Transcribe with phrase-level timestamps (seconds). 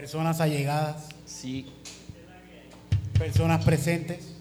[0.00, 1.66] personas allegadas, Sí.
[3.18, 4.32] personas presentes,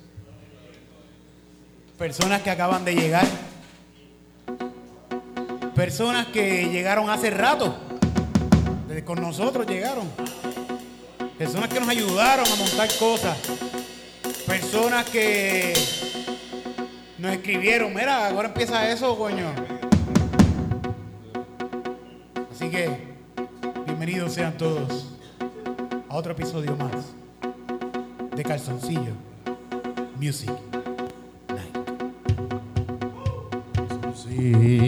[1.98, 3.26] personas que acaban de llegar,
[5.74, 7.76] personas que llegaron hace rato,
[8.88, 10.08] desde con nosotros llegaron,
[11.40, 13.36] personas que nos ayudaron a montar cosas,
[14.46, 15.74] personas que
[17.18, 19.52] nos escribieron, mira, ahora empieza eso, coño.
[22.52, 22.96] Así que,
[23.88, 25.17] bienvenidos sean todos
[26.10, 27.14] a otro episodio más
[28.36, 29.14] de Calzoncillo
[30.20, 30.52] Music
[31.50, 31.76] Night.
[33.74, 34.87] Calzoncillo,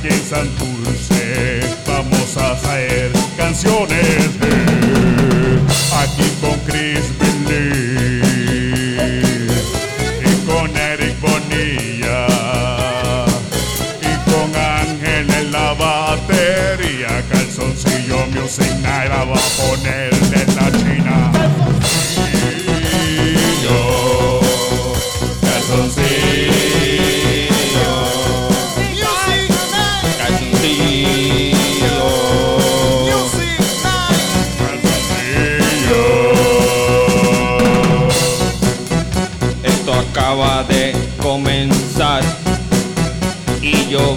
[0.00, 3.98] aquí en Santurce, vamos a hacer canciones.
[4.42, 4.49] eh,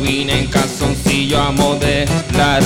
[0.04, 2.62] vine en calzoncillo a modelar.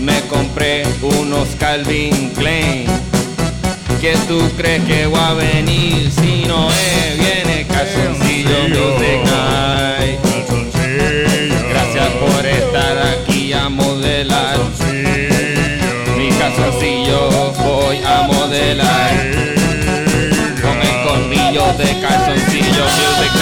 [0.00, 2.86] Me compré unos Calvin Klein.
[4.00, 7.18] ¿Qué tú crees que va a venir si no es?
[7.18, 10.20] Viene calzoncillo music night.
[10.22, 11.68] Calzoncillo.
[11.70, 14.58] Gracias por estar aquí a modelar.
[16.16, 19.10] Mi calzoncillo voy a modelar.
[20.60, 23.34] Con el colmillo de calzoncillo music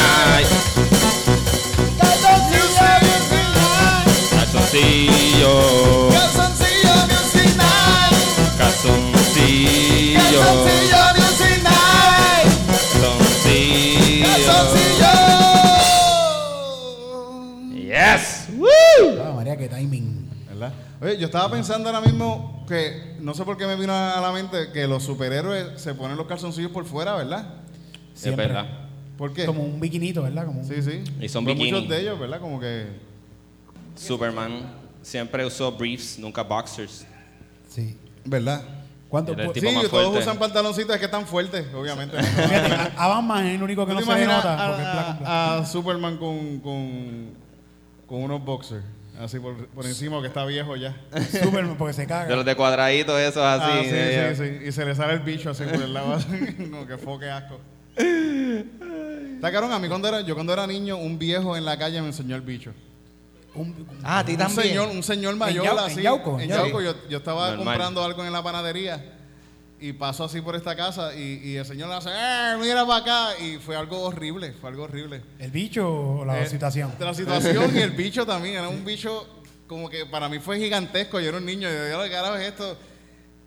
[21.28, 24.86] estaba pensando ahora mismo que no sé por qué me vino a la mente que
[24.86, 27.46] los superhéroes se ponen los calzoncillos por fuera, ¿verdad?
[28.14, 28.46] Es Siempre.
[28.46, 28.66] verdad.
[29.16, 29.46] ¿Por qué?
[29.46, 30.44] Como un biquinito, ¿verdad?
[30.46, 31.02] Como un- Sí, sí.
[31.20, 31.72] Y son bikini.
[31.72, 32.40] muchos de ellos, ¿verdad?
[32.40, 32.86] Como que
[33.96, 34.72] Superman
[35.02, 37.06] siempre usó briefs, nunca boxers.
[37.68, 37.96] sí.
[38.24, 38.62] ¿verdad?
[39.08, 40.18] ¿Cuánto Era el pu- tipo sí, más todos fuerte.
[40.22, 42.22] usan pantaloncitos es que están fuertes, obviamente.
[42.22, 44.64] Fíjate, a, a Batman es el único que ¿Tú no te se le imaginas nota.
[44.64, 45.28] a, porque es black and black.
[45.30, 47.28] a- a Superman con, con,
[48.06, 48.84] con unos boxers?
[49.20, 50.96] Así por, por encima, que está viejo ya.
[51.42, 52.26] Superman, porque se caga.
[52.26, 53.64] De los de cuadraditos, esos así.
[53.66, 54.66] Ah, sí, sí, sí.
[54.68, 56.14] Y se le sale el bicho así por el lado.
[56.14, 56.28] así.
[56.70, 57.58] no, que foque asco.
[57.96, 62.00] Está cabrón, a mí cuando era, yo cuando era niño, un viejo en la calle
[62.00, 62.72] me enseñó el bicho.
[63.54, 64.62] Un- un- Ah, a ti Un también.
[64.68, 66.02] señor, un señor mayor Yau- en así.
[66.02, 66.56] Yauco, en ya.
[66.56, 66.80] Yauco.
[66.80, 67.64] Yo, yo estaba Normal.
[67.64, 69.17] comprando algo en la panadería
[69.80, 72.98] y paso así por esta casa y, y el señor le hace, ¡eh, mira para
[73.30, 73.38] acá!
[73.40, 75.22] Y fue algo horrible, fue algo horrible.
[75.38, 76.92] ¿El bicho o la Eh, situación?
[76.98, 78.56] La situación y el bicho también.
[78.56, 79.26] Era un bicho
[79.66, 81.20] como que para mí fue gigantesco.
[81.20, 82.76] Yo era un niño y yo, ¿qué carajo es esto?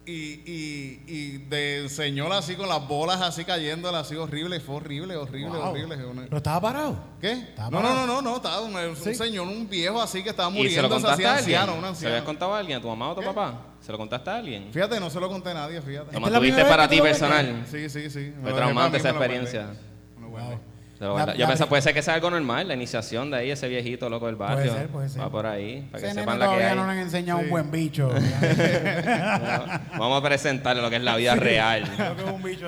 [0.05, 5.15] Y, y, y de señor así con las bolas así cayéndole así horrible, fue horrible,
[5.15, 5.69] horrible, Wow.
[5.69, 5.97] horrible.
[6.25, 6.97] ¿Pero estaba parado?
[7.21, 7.33] ¿Qué?
[7.33, 8.07] ¿Estaba No, no, parado?
[8.07, 9.13] no, no, no, estaba un, un Sí.
[9.13, 11.59] señor, un viejo así que estaba ¿Y se lo muriendo, así contaste a alguien?
[11.59, 12.25] anciano, un ¿Se lo habías anciano.
[12.25, 12.79] contado a alguien?
[12.79, 13.61] ¿A tu mamá o a tu papá?
[13.79, 14.69] ¿Se lo contaste a alguien?
[14.73, 15.93] Fíjate, no se lo conté a nadie, fíjate.
[15.93, 17.65] Lo ¿Esta es la mantuviste primera para que ti tú lo personal.
[17.69, 18.19] Sí, sí, sí.
[18.19, 19.35] me Fue lo dejé traumante mí, esa me lo guardé.
[19.35, 19.79] experiencia.
[20.15, 20.57] Me lo guardé.
[21.01, 23.67] Lo La- Yo pensé, puede ser que sea algo normal, la iniciación de ahí, ese
[23.67, 24.71] viejito loco del barrio.
[24.71, 25.19] ser, puede ser.
[25.21, 26.75] Va por ahí, para que Ese sepan la que todavía hay.
[26.77, 27.45] no le han enseñado Sí.
[27.45, 28.09] un buen bicho.
[29.97, 31.83] Vamos a presentarle lo que es la vida real.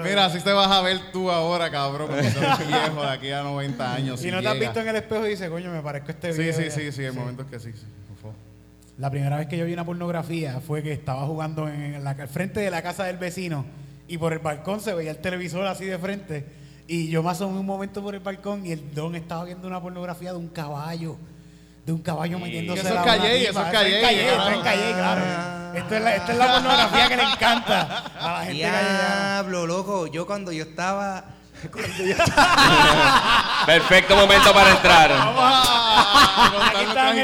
[0.03, 3.43] Mira, así te vas a ver tú ahora, cabrón, cuando seas viejo de aquí a
[3.43, 4.19] 90 años.
[4.21, 6.11] y si no te has visto en el espejo y dices, coño, me parezco a
[6.11, 6.59] este Sí, viejo.
[6.59, 7.85] sí, sí, sí, el momento es que sí, sí.
[8.99, 12.27] La primera vez que yo vi una pornografía fue que estaba jugando en la, al
[12.27, 13.65] frente de la casa del vecino
[14.07, 16.45] y por el balcón se veía el televisor así de frente
[16.87, 19.81] y yo me asomé un momento por el balcón y el don estaba viendo una
[19.81, 21.17] pornografía de un caballo.
[21.85, 24.57] De un caballo metiéndose eso es la Calle, eso es Calle, Calle, esto es.
[24.59, 25.21] Calle, claro.
[25.75, 28.53] Esto es la, esta es la pornografía que le encanta a la gente.
[28.53, 30.07] Diablo, loco.
[30.07, 31.25] Yo cuando yo estaba.
[33.65, 35.11] Perfecto momento para entrar.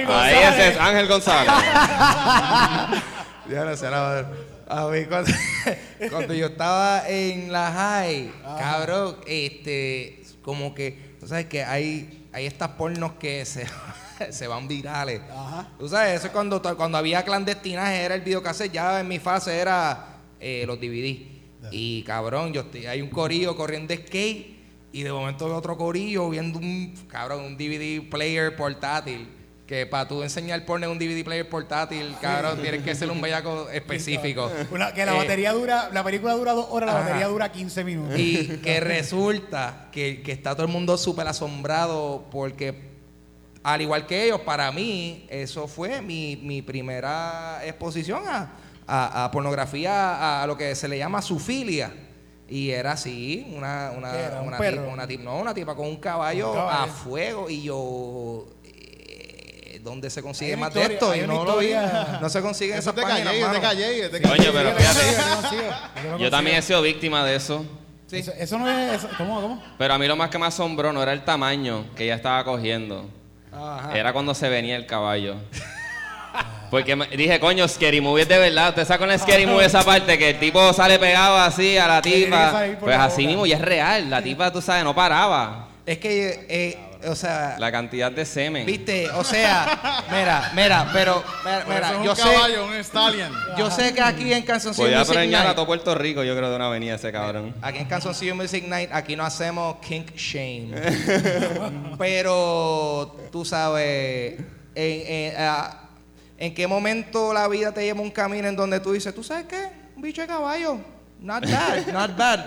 [0.09, 1.53] Ahí ese es Ángel González.
[3.49, 4.25] Ya no sé la A
[4.69, 5.31] mí cuando,
[6.11, 12.45] cuando yo estaba en la high, cabrón, este, como que, tú sabes que hay, hay
[12.45, 13.65] estas pornos que se,
[14.29, 15.21] se van virales.
[15.31, 15.69] Ajá.
[15.79, 19.57] Tú sabes, eso es cuando, cuando había clandestinaje, era el videocassette, ya en mi fase
[19.57, 21.39] era eh, los DVD.
[21.71, 24.59] Y cabrón, yo estoy, hay un corillo corriendo skate
[24.91, 29.27] y de momento otro corillo viendo un, cabrón, un DVD player portátil.
[29.69, 33.21] Que para tú enseñar porno en un DVD player portátil, cabrón, tienes que ser un
[33.21, 34.49] bellaco específico.
[34.71, 37.83] Una- que la Eh, batería dura, la película dura dos horas, la batería dura 15
[37.83, 38.17] minutos.
[38.17, 42.89] y que resulta que, que está todo el mundo súper asombrado porque,
[43.61, 48.53] al igual que ellos, para mí, eso fue mi, mi primera exposición a,
[48.87, 51.93] a- a pornografía, a lo que se le llama sufilia.
[52.51, 54.11] Y era así, una, una.
[54.41, 54.81] ¿Un una perro?
[54.81, 56.91] tipa, una tipa- no, una tipa con un caballo, Un caballo.
[56.91, 58.47] a fuego y yo...
[59.83, 61.15] ¿Dónde se consigue más de esto?
[61.15, 61.71] Y no lo vi.
[62.21, 63.61] No se consigue en Eso esas páginas, de mano.
[63.61, 65.17] Calle, es de Coño, pero fíjate.
[66.19, 67.65] yo también he sido víctima de eso.
[68.11, 68.93] Eso, eso no es.
[68.95, 69.39] eso- ¿Cómo?
[69.41, 69.63] ¿Cómo?
[69.77, 72.43] Pero a mí lo más que me asombró no era el tamaño que ella estaba
[72.43, 73.07] cogiendo.
[73.53, 73.97] Ajá.
[73.97, 75.35] Era cuando se venía el caballo.
[76.69, 78.69] Porque me- dije, coño, Scary Movie es de verdad.
[78.69, 82.01] Usted saca una Scary Movie esa parte que el tipo sale pegado así a la
[82.01, 82.63] tipa.
[82.79, 83.27] Pues la así boca.
[83.27, 84.09] mismo, y es real.
[84.09, 85.67] La tipa, tú sabes, no paraba.
[85.85, 88.65] Es que, eh, o sea, La cantidad de semen.
[88.65, 93.33] Viste, o sea, mira, mira, pero, mira, mira, es yo un sé, caballo, un stallion.
[93.57, 96.35] yo sé que aquí en Canzoncillo Podía Music preñar a Night, todo Puerto Rico, yo
[96.35, 97.55] creo, de una avenida ese cabrón.
[97.61, 100.71] aquí en Canzoncillo Music Night, aquí no hacemos kink shame,
[101.97, 104.39] pero tú sabes,
[104.75, 105.89] en, en, ah,
[106.37, 109.45] ¿en qué momento la vida te lleva un camino en donde tú dices, tú sabes
[109.45, 110.77] qué, un bicho de caballo,
[111.19, 112.39] not bad, not bad,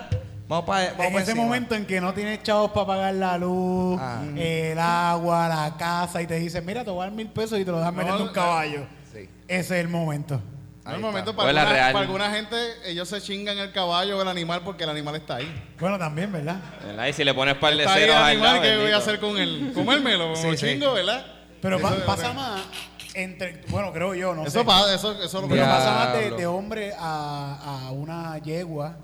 [0.52, 1.44] vamos para, vamos En pa' ese encima.
[1.46, 4.22] momento en que no tienes chavos para pagar la luz, Ah.
[4.36, 7.64] el agua, la casa, y te dicen, mira, te voy a dar mil pesos y
[7.64, 8.86] te lo das metiendo un eh, caballo.
[9.12, 9.28] Sí.
[9.48, 10.40] Ese es el momento.
[10.84, 11.92] En Ahí el momento, para alguna, real.
[11.92, 12.56] para alguna gente,
[12.86, 15.72] ellos se chingan el caballo o el animal porque el animal está ahí.
[15.78, 16.56] Bueno, también, ¿verdad?
[16.84, 17.06] ¿Verdad?
[17.06, 18.90] Y si le pones par de Está ahí el ceros al animal, lado, ¿qué voy
[18.90, 19.70] a hacer con él?
[19.74, 20.66] Comérmelo, como Sí, sí.
[20.72, 21.24] chingo, ¿verdad?
[21.60, 22.62] Pero Eso pasa más
[23.14, 24.64] entre, bueno, creo yo, no Eso sé.
[24.64, 28.96] pasa, eso, eso lo Pero pasa más de, de hombre a, a una yegua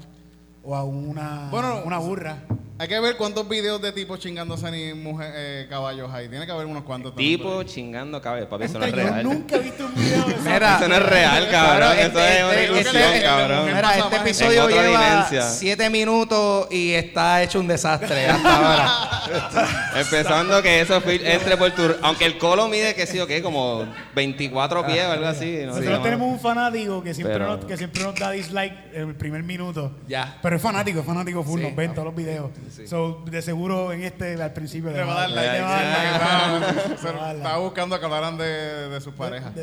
[0.68, 2.36] o a una, Bueno, una burra.
[2.80, 6.28] Hay que ver cuántos videos de tipos chingándose ni mujer, eh, caballos hay.
[6.28, 7.12] Tiene que haber unos cuantos.
[7.12, 9.22] también, Tipo chingando cabello, papi, eso no es Yo real.
[9.24, 10.42] nunca he visto un video de eso.
[10.44, 11.80] Mira, Eso no es real, cabrón.
[11.88, 13.66] Cabrón, Eso es una este- ilusión, este- cabrón.
[13.74, 14.82] Mira, este episodio lleva
[15.18, 15.42] dimensia.
[15.42, 18.92] siete minutos y está hecho un desastre hasta ahora.
[19.96, 21.82] Empezando que eso entre por tu...
[22.02, 25.58] Aunque el colo mide, que sí o qué, como 24 pies o algo así.
[25.64, 29.08] No Nosotros tenemos un fanático que siempre, Pero- nos, que siempre nos da dislike en
[29.10, 29.92] el primer minuto.
[30.06, 30.38] Ya.
[30.42, 31.66] Pero es fanático, es fanático full, Sí.
[31.66, 32.50] nos ven todos los videos.
[32.88, 35.52] So, de seguro en este al principio Le va a dar like.
[35.52, 37.18] le va a dar like.
[37.18, 37.32] Ah, a.
[37.32, 39.52] Estaba buscando que hablaran de, de sus parejas.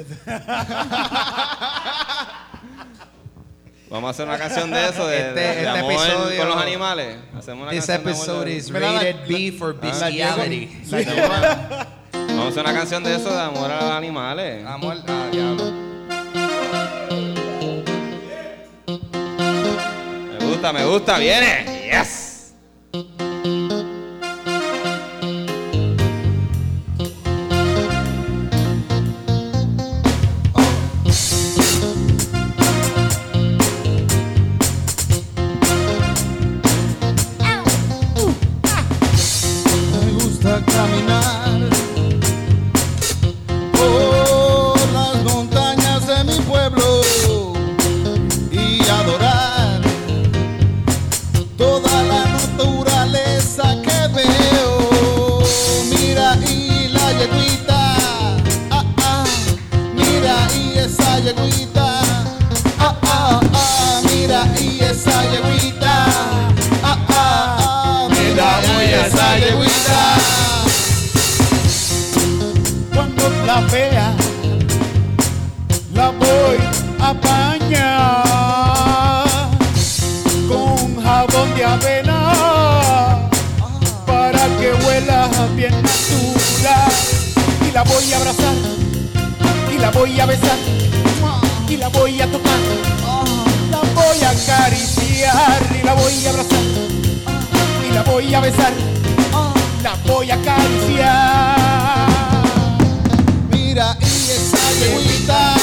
[3.90, 6.50] Vamos a hacer una canción de eso, de, Este- de- de este amor episodio- con
[6.50, 7.18] los animales.
[7.38, 10.82] Hacemos una This canción episode de- is la- rated B for bestiality.
[10.90, 14.66] La yegua- Vamos a hacer una canción de eso, de amor a los animales.
[14.66, 15.72] Amor, ah, diablo.
[20.40, 21.90] Me gusta, me gusta, viene.
[21.92, 22.25] Yes.
[87.86, 88.54] Voy a abrazar,
[89.74, 90.58] y la voy a besar,
[91.68, 92.60] y la voy a tocar,
[93.72, 96.60] la voy a acariciar, y la voy a abrazar,
[97.88, 98.74] y la voy a besar,
[99.84, 101.56] la voy a acariciar.
[103.52, 105.56] Mira y esa yeguita.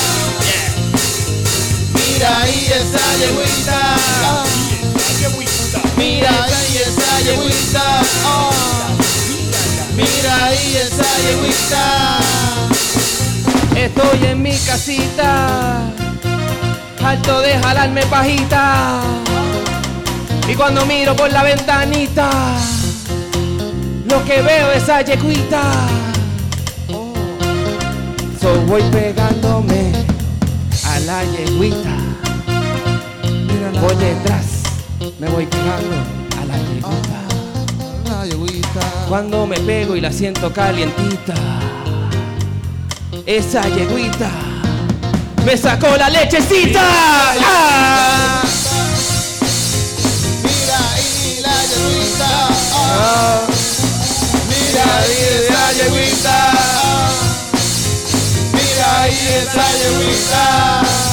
[1.95, 3.79] Mira y esa yeguita.
[5.97, 8.02] Mira y esa yeguita.
[10.25, 10.51] Ah.
[10.51, 12.19] Mira y esa yeguita.
[13.75, 15.81] Estoy en mi casita,
[17.03, 19.01] harto de jalarme pajita.
[20.49, 22.31] Y cuando miro por la ventanita,
[24.05, 25.63] lo que veo es a yeguita.
[28.41, 29.93] So voy pegándome
[30.85, 31.97] a la yeguita.
[33.81, 34.47] Voy detrás,
[35.19, 35.97] me voy pegando
[36.41, 37.32] a la yeguita.
[38.13, 38.81] La yeguita.
[39.09, 41.33] Cuando me pego y la siento calientita,
[43.25, 44.31] esa yeguita
[45.47, 46.83] me sacó la lechecita.
[46.83, 48.43] ¡Ah!
[50.43, 52.49] Mira y la yeguita.
[52.75, 53.41] Ah.
[54.51, 56.37] Mira y esa yeguita.
[58.53, 61.12] Mira y esa yeguita.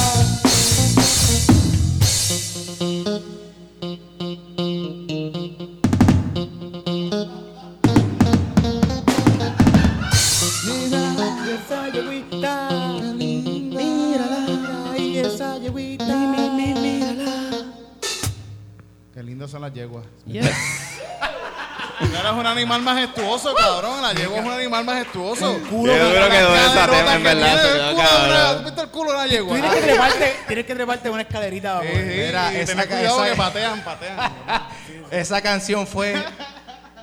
[22.80, 24.02] Animal majestuoso, cabrón.
[24.02, 25.58] La yegua es un animal majestuoso.
[25.70, 27.46] culo Qué duro La quedó esa tema, en que verdad.
[27.46, 28.26] tiene, se el culo, cabrón.
[28.26, 29.52] mira, ¿Has visto el culo de la yegua?
[29.54, 31.80] Tienes que treparte, tienes que treparte una escalerita.
[31.82, 34.32] Sí, Mira, esa cuidado que patean, patean.
[35.10, 36.14] Esa canción fue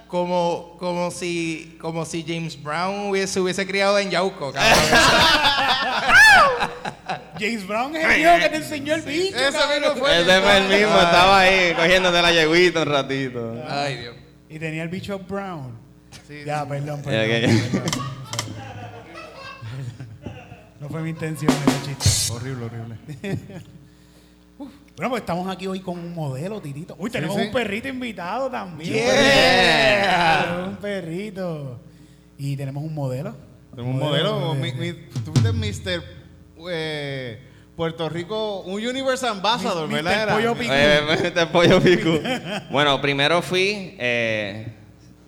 [0.08, 4.74] como, como si como si James Brown hubiese, se hubiese criado en Yauco, cabrón.
[7.40, 9.36] James Brown es el hijo que te enseñó el bicho.
[9.36, 10.22] Ese mismo fue.
[10.22, 13.54] Ese fue el mismo, estaba ahí cogiéndote la yeguita un ratito.
[13.70, 14.16] Ay, Dios.
[14.50, 15.72] Y tenía el bicho Brown.
[16.27, 17.62] Sí, Ya, perdón, Ya, perdón.
[17.72, 17.84] perdón.
[20.80, 22.34] No fue mi intención ese chiste.
[22.34, 22.98] Horrible, horrible.
[24.98, 26.96] Bueno, pues estamos aquí hoy con un modelo, Titito.
[26.98, 27.44] Uy, tenemos sí.
[27.44, 28.92] un perrito invitado también.
[28.94, 30.44] Yeah.
[30.48, 31.80] Tenemos un perrito.
[32.39, 33.36] Y tenemos un modelo.
[33.75, 34.56] Tenemos un modelo.
[34.56, 36.04] de- mi- mi- Mr.
[36.72, 37.39] eh,
[37.78, 40.24] Puerto Rico, un Universe Ambassador, ¿verdad?
[40.24, 40.34] Era?
[40.34, 40.74] Pollo Pico.
[40.74, 42.20] Eh, pollo pico.
[42.72, 44.74] Bueno, primero fui eh,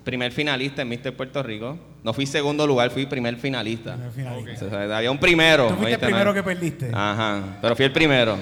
[0.03, 1.15] primer finalista en Mr.
[1.15, 1.77] Puerto Rico.
[2.03, 3.93] No fui segundo lugar, fui primer finalista.
[3.93, 4.65] Primer finalista.
[4.65, 5.67] O sea, había un primero.
[5.67, 6.89] Tú fuiste el primero que perdiste.
[6.91, 8.35] Ajá, pero fui el primero.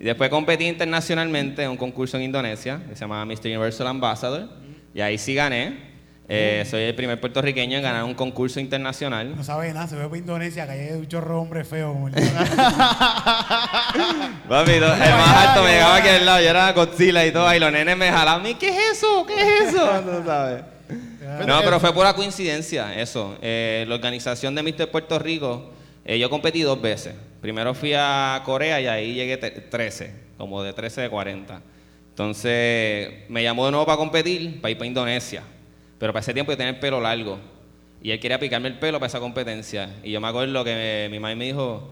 [0.00, 3.44] y después competí internacionalmente en un concurso en Indonesia que se llamaba Mr.
[3.44, 4.48] Universal Ambassador.
[4.94, 5.91] Y ahí sí gané.
[6.34, 9.36] Eh, soy el primer puertorriqueño en ganar un concurso internacional.
[9.36, 11.92] No sabe nada, se ve por Indonesia, que hay un chorro hombre feo
[14.48, 17.58] Papi, el más alto me llegaba aquí al lado, yo era Godzilla y todo, y
[17.58, 19.26] los nenes me jalaban, ¿y qué es eso?
[19.26, 20.24] ¿Qué es eso?
[20.24, 20.62] Sabes.
[21.46, 23.36] No, pero fue pura coincidencia eso.
[23.40, 24.88] Eh, la organización de Mr.
[24.90, 25.70] Puerto Rico,
[26.04, 27.14] eh, yo competí dos veces.
[27.40, 31.60] Primero fui a Corea y ahí llegué te- 13, como de 13 de 40.
[32.10, 35.42] Entonces me llamó de nuevo para competir, para ir para Indonesia.
[36.02, 37.38] Pero para ese tiempo yo tenía el pelo largo.
[38.02, 39.88] Y él quería picarme el pelo para esa competencia.
[40.02, 41.90] Y yo me acuerdo que me- mi mamá me dijo,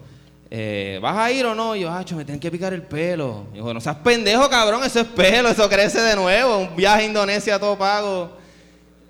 [0.49, 1.77] eh, ¿vas a ir o no?
[1.77, 3.45] Y yo, ah, me tienen que picar el pelo.
[3.53, 6.57] Y dijo, no seas pendejo, cabrón, eso es pelo, eso crece de nuevo.
[6.57, 8.37] Un viaje a Indonesia todo pago.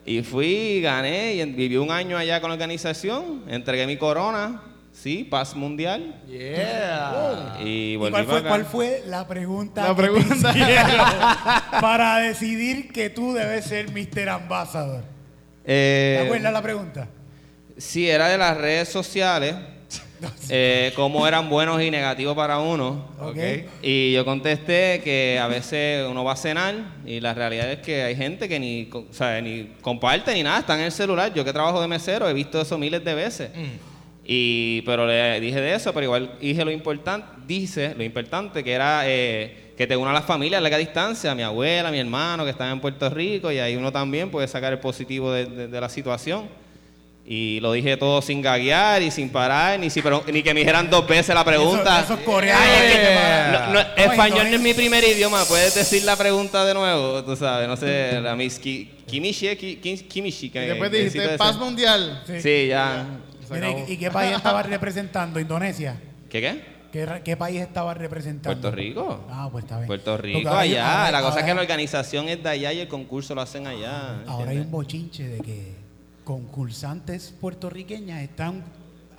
[0.06, 3.42] Y fui, gané y viví un año allá con la organización.
[3.48, 4.62] Entregué mi corona,
[5.02, 6.22] sí, paz mundial.
[6.28, 7.58] Yeah.
[7.64, 11.68] Y ¿Y volví cuál, fue, cuál fue la pregunta, La que te pregunta.
[11.82, 14.30] para decidir que tú debes ser Mr.
[14.30, 15.04] Ambassador?
[15.66, 17.08] Eh, ¿Te acuerdas la pregunta?
[17.78, 19.56] Sí, era de las redes sociales.
[20.50, 23.08] eh, cómo eran buenos y negativos para uno.
[23.20, 23.38] Ok.
[23.82, 28.04] Y yo contesté que a veces uno va a cenar y la realidad es que
[28.04, 31.34] hay gente que ni, co- o sea, ni comparte ni nada, está en el celular.
[31.34, 33.50] Yo que trabajo de mesero he visto eso miles de veces.
[34.34, 38.72] Y, pero le dije de eso, pero igual dije lo importante, dice lo importante que
[38.72, 42.46] era eh, que te una a las familias a larga distancia, mi abuela, mi hermano
[42.46, 45.68] que están en Puerto Rico y ahí uno también puede sacar el positivo de, de-
[45.68, 46.48] de la situación.
[47.26, 50.62] Y lo dije todo sin gaguear y sin parar, ni, si, pero, ni que me
[50.62, 52.00] dijeran dos veces la pregunta.
[52.02, 53.52] Eso- esos coreanos Ay, es pagan.
[53.52, 55.44] no, no, No, español no es mi primer idioma.
[55.46, 57.22] ¿Puedes decir la pregunta de nuevo?
[57.26, 60.50] Tú sabes, no sé, la Miss Ki- Kimishi, eh, Ki- Ki- Kimishi.
[60.50, 62.24] que- después dijiste paz mundial.
[62.42, 63.06] Sí, ya.
[63.56, 63.92] Se Mira, acabó.
[63.92, 65.40] ¿y, qué país estaba representando?
[65.40, 65.96] ¿Indonesia?
[66.30, 66.82] ¿Qué qué?
[66.92, 68.60] ¿Qué, ra- qué país estaba representando?
[68.60, 69.26] Puerto Rico.
[69.30, 69.88] Ah, pues está bien.
[69.88, 71.06] Puerto Porque Rico, ahora hay- allá.
[71.06, 73.42] ahora- la cosa es que la ahora- organización es de allá y el concurso lo
[73.42, 74.24] hacen allá.
[74.28, 74.66] Ahora hay ¿entiendes?
[74.66, 75.76] un bochinche de que
[76.24, 78.64] concursantes puertorriqueñas están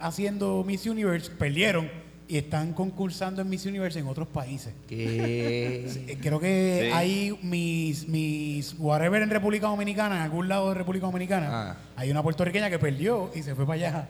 [0.01, 1.91] haciendo Miss Universe, perdieron
[2.33, 4.73] y están concursando en Miss Universe en otros países.
[4.89, 6.17] ¿Qué?
[6.23, 6.91] Creo que Sí.
[6.97, 11.77] hay mis, mis whatever en República Dominicana, en algún lado de República Dominicana, Ah.
[11.95, 14.09] hay una puertorriqueña que perdió y se fue para allá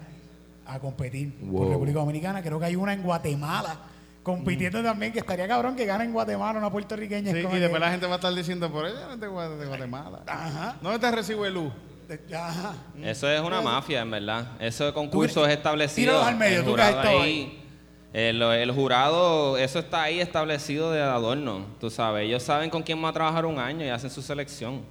[0.67, 1.71] a competir por Wow.
[1.71, 2.43] República Dominicana.
[2.43, 3.77] Creo que hay una en Guatemala
[4.23, 7.33] compitiendo también, que estaría cabrón que gane en Guatemala una puertorriqueña.
[7.33, 9.29] Sí, y que- después la gente va a estar diciendo, por ella no es de
[9.29, 10.21] Gua- de Guatemala.
[10.29, 10.77] Ajá.
[10.81, 11.73] ¿Dónde te recibe luz?
[12.33, 12.75] Ajá.
[13.03, 14.53] Eso es una mafia, en verdad.
[14.61, 16.13] Eso de concurso es establecido.
[16.13, 17.59] Tíralos al medio, el tú jurado estado ahí-
[18.13, 22.25] El, el jurado, eso está ahí establecido de adorno, tú sabes.
[22.27, 24.83] Ellos saben con quién va a trabajar un año y hacen su selección.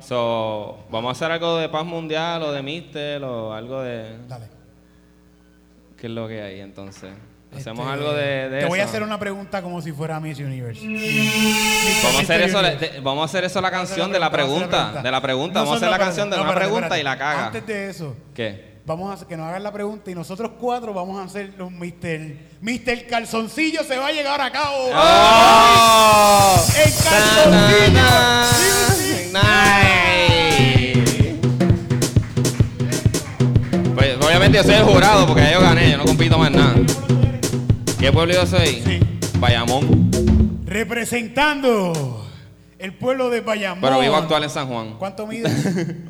[0.00, 4.16] So, vamos a hacer algo de paz mundial o de Mister o algo de...
[4.28, 4.46] Dale.
[5.96, 7.10] ¿Qué es lo que hay entonces?
[7.54, 10.38] Hacemos Este, algo de, de Te voy a hacer una pregunta como si fuera Miss
[10.38, 10.80] Universe.
[12.04, 15.10] Vamos a hacer eso, de- vamos a hacer eso la canción de la pregunta, de
[15.10, 15.60] la pregunta.
[15.60, 17.00] Vamos a hacer la canción de no, una espérate, pregunta espérate.
[17.00, 17.46] y la caga.
[17.46, 18.67] Antes de eso, ¿Qué?
[18.88, 22.36] Vamos a que nos hagan la pregunta y nosotros cuatro vamos a hacer los Mr.
[22.62, 23.06] Mr.
[23.06, 24.76] Calzoncillo se va a llegar a cabo.
[24.94, 26.66] ¡Oh!
[26.74, 28.00] ¡En calzoncillo!
[33.94, 36.74] Pues obviamente yo soy el jurado porque ya yo gané, yo no compito más nada.
[38.00, 38.82] ¿Qué pueblo yo soy?
[38.86, 39.00] Sí.
[39.38, 40.62] Bayamón.
[40.64, 42.26] Representando
[42.78, 43.82] el pueblo de Bayamón.
[43.82, 44.94] Pero vivo actual en San Juan.
[44.98, 45.52] ¿Cuánto mides?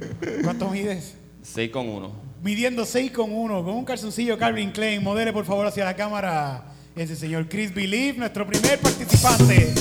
[0.44, 1.17] ¿Cuánto mides?
[1.54, 2.12] 6 con 1.
[2.42, 5.02] Midiendo 6 con 1, con un calzoncillo Calvin Klein.
[5.02, 9.72] Modele por favor hacia la cámara ese señor Chris Believe, nuestro primer participante.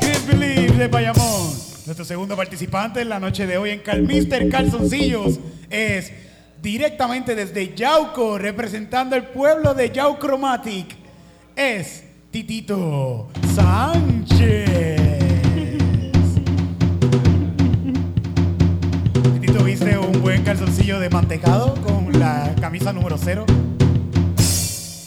[0.00, 1.52] Chris Believe de Bayamón.
[1.84, 6.12] Nuestro segundo participante en la noche de hoy en Cal Mister Calzoncillos es
[6.62, 10.96] directamente desde Yauco, representando el pueblo de Yauchromatic.
[11.54, 14.71] Es Titito Sánchez.
[20.56, 23.46] Calzoncillo de mantecado con la camisa número cero.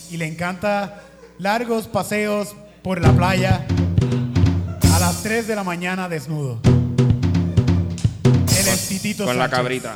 [0.09, 1.03] Y le encanta
[1.37, 3.63] largos paseos por la playa
[4.91, 6.59] a las 3 de la mañana desnudo.
[8.23, 9.57] Él es Titito Con la Sánchez.
[9.59, 9.95] cabrita.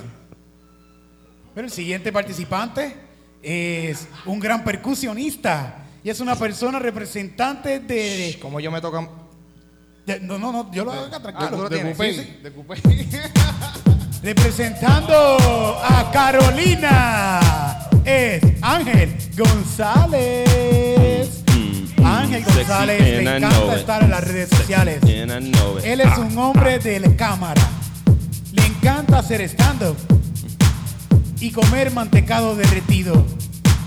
[1.55, 2.95] Pero el siguiente participante
[3.41, 8.37] es un gran percusionista y es una persona representante de...
[8.39, 9.09] Como yo me toca.
[10.05, 11.49] de- no, no, no, yo lo hago acá, Ah, tranquilo.
[11.49, 12.37] tú lo De tienes, sí, sí.
[12.43, 12.51] de.
[14.21, 17.39] Representando a Carolina
[18.03, 20.49] es Ángel González.
[22.03, 24.99] Ángel Sexy González le encanta estar en las redes sociales.
[25.03, 27.61] Él es un hombre de la cámara.
[28.51, 29.95] Le encanta hacer stand-up
[31.39, 33.25] y comer mantecado derretido,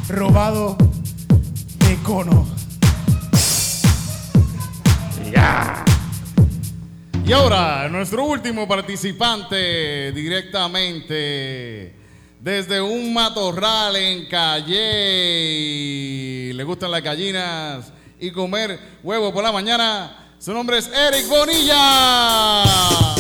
[0.09, 0.79] robado
[1.79, 2.47] de cono.
[7.25, 11.95] Y ahora, nuestro último participante directamente
[12.41, 14.81] desde un matorral en Calle.
[16.53, 20.35] Le gustan las gallinas y comer huevo por la mañana.
[20.41, 23.12] Su nombre es Eric Bonilla.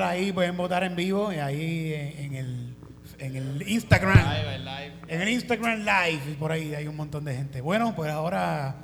[0.00, 0.12] Votar.
[0.12, 2.74] ahí, pueden votar en vivo y ahí en, en el,
[3.18, 4.18] en el Instagram.
[5.08, 7.60] En el Instagram Live, y por ahí hay un montón de gente.
[7.60, 8.74] Bueno, pues ahora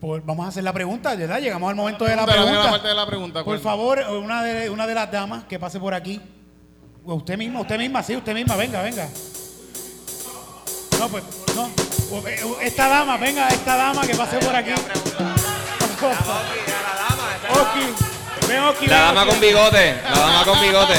[0.00, 1.40] pues vamos a hacer la pregunta, ¿verdad?
[1.40, 2.70] Llegamos al momento de la Pregunta, la primera pregunta.
[2.70, 5.94] parte de la pregunta, Por favor, una de, una de las damas que pase por
[5.94, 6.20] aquí.
[7.06, 9.08] O Usted misma, usted misma, sí, usted misma, venga, venga.
[10.98, 11.24] No, pues,
[11.56, 11.68] no.
[12.28, 14.70] Eh, Esta dama, venga, esta dama que pase por aquí.
[17.50, 18.13] Oski,
[18.48, 19.94] ven La dama con bigote.
[20.02, 20.94] La dama con bigote.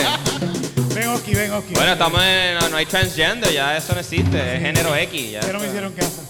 [0.93, 1.73] Ven Oski, ven Oski.
[1.73, 2.55] Bueno, estamos en.
[2.55, 4.55] No, no hay transgender, ya eso no existe.
[4.55, 5.31] Es género X.
[5.31, 6.21] Ya Pero no me hicieron caso.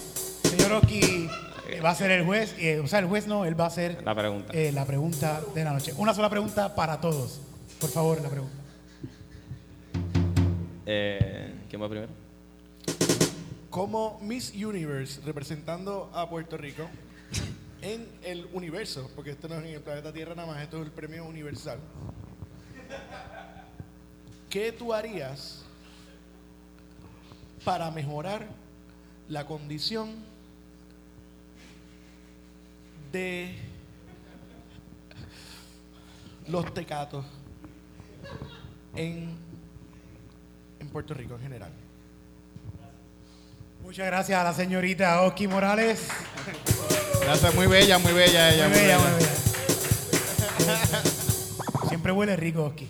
[0.48, 1.28] Señor Oski
[1.68, 3.68] eh, va a ser el juez, eh, o sea, el juez no, él va a
[3.68, 4.52] hacer La pregunta.
[4.52, 5.92] eh, la pregunta de la noche.
[5.96, 7.40] Una sola pregunta para todos.
[7.80, 8.56] Por favor, la pregunta.
[10.86, 12.12] Eh, ¿Quién va primero?
[13.70, 16.88] Como Miss Universe representando a Puerto Rico,
[17.82, 20.86] en el universo, porque esto no es en el planeta Tierra nada más, esto es
[20.86, 21.78] el premio universal.
[24.50, 25.64] ¿Qué tú harías
[27.64, 28.46] para mejorar
[29.28, 30.14] la condición
[33.12, 33.54] de
[36.48, 37.24] los tecatos
[38.94, 39.36] en,
[40.78, 41.85] en Puerto Rico en general?
[43.86, 46.08] Muchas gracias a la señorita Oski Morales.
[47.22, 48.68] Gracias, muy bella, muy bella ella.
[48.68, 49.28] Muy bella, muy bella.
[51.88, 52.88] Siempre huele rico, Oski.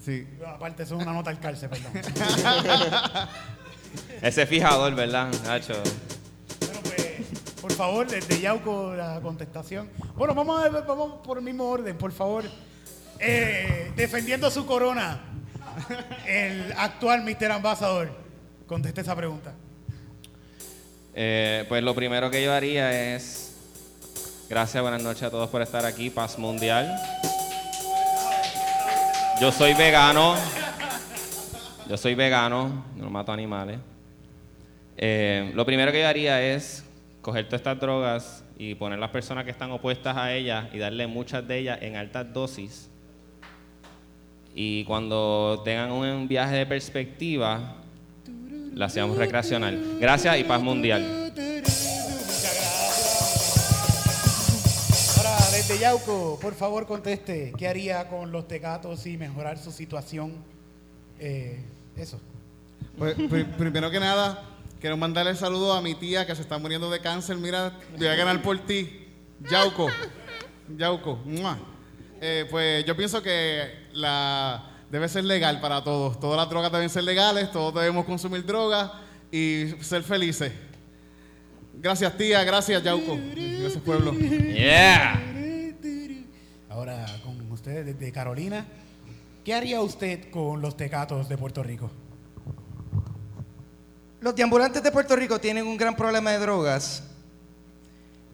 [0.00, 0.28] Sí.
[0.46, 1.90] Aparte, eso es una nota al cárcel, perdón.
[4.22, 5.74] Ese fijador, ¿verdad, Nacho?
[6.60, 7.16] Bueno, pues,
[7.60, 9.90] por favor, desde Yauco la contestación.
[10.14, 12.44] Bueno, vamos, a, vamos por el mismo orden, por favor.
[13.18, 15.18] Eh, defendiendo su corona,
[16.28, 17.50] el actual Mr.
[17.50, 18.12] Ambassador.
[18.68, 19.52] Conteste esa pregunta.
[21.20, 23.52] Eh, pues lo primero que yo haría es.
[24.48, 26.10] Gracias, buenas noches a todos por estar aquí.
[26.10, 26.96] Paz mundial.
[29.40, 30.36] Yo soy vegano.
[31.88, 33.80] Yo soy vegano, no mato animales.
[34.96, 36.84] Eh, lo primero que yo haría es
[37.20, 41.08] coger todas estas drogas y poner las personas que están opuestas a ellas y darle
[41.08, 42.90] muchas de ellas en altas dosis.
[44.54, 47.74] Y cuando tengan un viaje de perspectiva,
[48.78, 49.96] la hacemos recreacional.
[50.00, 51.32] Gracias y paz mundial.
[55.16, 57.52] Ahora, desde Yauco, por favor, conteste.
[57.58, 60.32] ¿Qué haría con los tecatos y mejorar su situación?
[61.18, 61.60] Eh,
[61.96, 62.20] eso.
[62.96, 64.44] Pues, pri- primero que nada,
[64.80, 67.36] quiero mandarle saludo a mi tía que se está muriendo de cáncer.
[67.36, 69.08] Mira, voy a ganar por ti.
[69.50, 69.88] Yauco.
[70.76, 71.18] Yauco.
[72.20, 76.18] Eh, pues yo pienso que la debe ser legal para todos.
[76.20, 78.90] Todas las drogas deben ser legales, todos debemos consumir drogas
[79.30, 80.52] y ser felices.
[81.74, 83.16] Gracias tía, gracias Yauco.
[83.34, 84.12] Gracias pueblo.
[84.12, 85.22] Yeah.
[86.68, 88.66] Ahora, con ustedes desde Carolina,
[89.44, 91.90] ¿qué haría usted con los tecatos de Puerto Rico?
[94.20, 97.04] Los deambulantes de Puerto Rico tienen un gran problema de drogas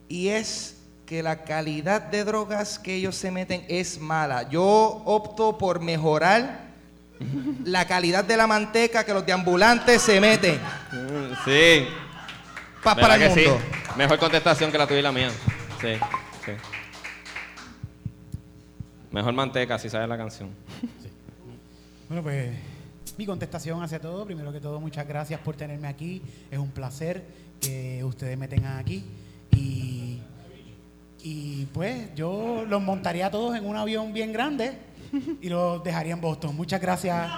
[0.09, 4.49] y es que la calidad de drogas que ellos se meten es mala.
[4.49, 4.65] Yo
[5.05, 6.65] opto por mejorar
[7.65, 10.59] la calidad de la manteca que los deambulantes se meten.
[11.45, 11.87] Sí.
[12.83, 13.61] Paz ¿Verdad para el que mundo.
[13.61, 13.93] sí?
[13.97, 15.31] Mejor contestación que la tuya y la mía.
[15.81, 15.95] Sí,
[16.45, 16.53] sí.
[19.11, 20.51] Mejor manteca, si sabes la canción.
[22.09, 22.51] Bueno, pues
[23.17, 26.21] mi contestación hacia todo, primero que todo, muchas gracias por tenerme aquí.
[26.51, 27.25] Es un placer
[27.61, 29.05] que ustedes me tengan aquí.
[29.53, 30.14] Y,
[31.27, 34.79] y pues yo los montaría a todos en un avión bien grande
[35.41, 36.55] y los dejaría en Boston.
[36.55, 37.33] Muchas gracias.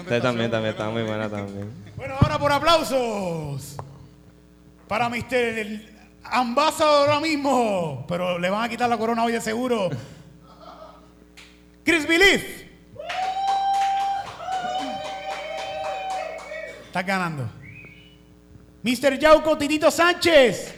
[0.00, 1.70] Usted también, también, está muy buena también.
[1.96, 3.76] Bueno, ahora por aplausos
[4.88, 5.34] para Mr.
[5.34, 9.90] el ahora mismo, pero le van a quitar la corona hoy de seguro.
[11.84, 12.64] Chris Belief.
[16.86, 17.59] Estás ganando.
[18.82, 19.18] Mr.
[19.18, 20.74] Yauco Titito Sánchez.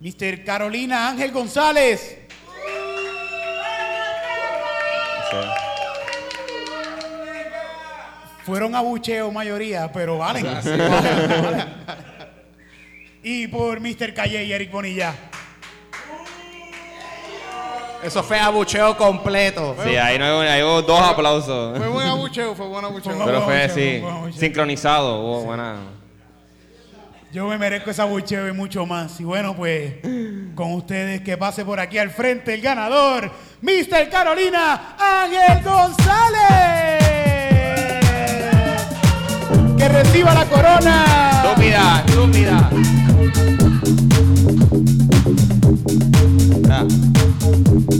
[0.00, 0.44] Mr.
[0.44, 2.18] Carolina Ángel González.
[8.44, 10.44] Fueron abucheo mayoría, pero valen.
[10.44, 10.78] Valen,
[11.44, 11.68] valen.
[13.22, 14.14] Y por Mr.
[14.14, 15.14] Calle y Eric Bonilla.
[18.02, 19.74] Eso fue abucheo completo.
[19.84, 21.76] Sí, ahí, no, hay- ahí hubo dos aplausos.
[21.78, 23.12] Fue buen abucheo, fue buen abucheo.
[23.24, 24.38] Pero fue Mucho, sí, mucho.
[24.38, 25.76] sincronizado, hubo buena.
[27.32, 29.20] Yo me merezco ese abucheo y mucho más.
[29.20, 29.94] Y bueno, pues
[30.54, 33.30] con ustedes que pase por aquí al frente el ganador,
[33.60, 34.08] Mr.
[34.10, 36.98] Carolina Ángel González.
[39.76, 41.42] Que reciba la corona.
[41.44, 42.70] Estúpida, estúpida.
[46.70, 46.84] Ah.
[47.50, 47.98] Vamos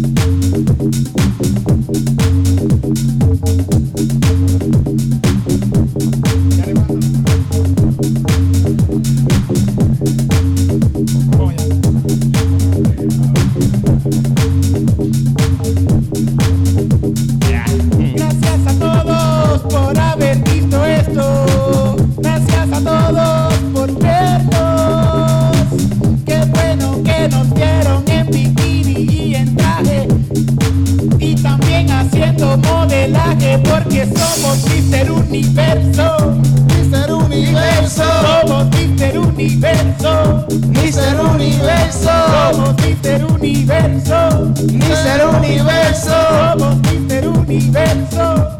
[33.64, 36.34] porque somos Mister Universo.
[36.76, 40.46] Mister Universo, Somos Mister Universo.
[40.68, 42.10] Mister Universo,
[42.52, 44.52] Somos Mister Universo.
[44.72, 46.14] Mister Universo.
[46.58, 48.57] Somos Mister Universo.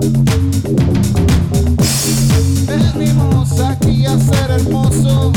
[3.60, 5.32] A ser hermoso.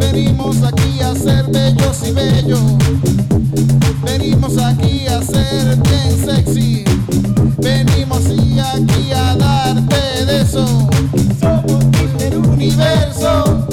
[0.00, 2.60] Venimos aquí a ser bellos y bellos.
[4.02, 5.78] Venimos aquí a ser
[6.24, 6.84] sexy.
[7.58, 10.66] Venimos y aquí a darte de eso.
[11.40, 13.68] Somos Mister Universo.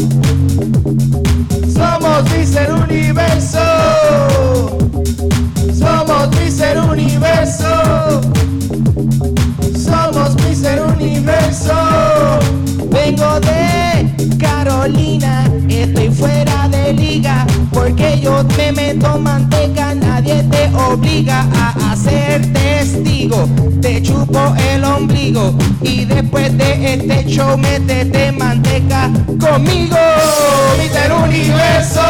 [1.73, 3.59] Somos Mister Universo.
[5.73, 8.21] Somos Mister Universo.
[9.85, 11.73] Somos Mister Universo.
[12.89, 17.45] Vengo de Carolina, estoy fuera de liga.
[17.71, 23.47] Porque yo te meto manteca, nadie te obliga a hacer testigo.
[23.81, 29.97] Te chupo el ombligo y después de este show métete manteca conmigo.
[30.81, 32.01] Mister Universo.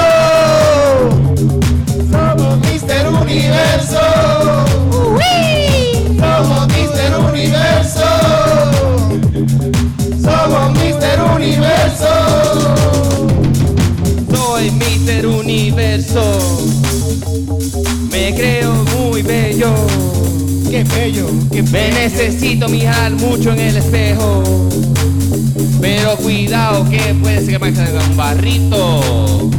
[2.11, 4.84] Somos Mister Universo.
[7.95, 8.09] Universo.
[10.21, 12.13] Somos Mister Universo.
[14.31, 16.23] Soy Mister Universo.
[18.11, 19.71] Me creo muy bello.
[20.69, 21.95] Qué bello, qué Me bello.
[21.95, 24.43] necesito mirar mucho en el espejo.
[25.81, 29.49] Pero cuidado que puede ser que me salga un barrito.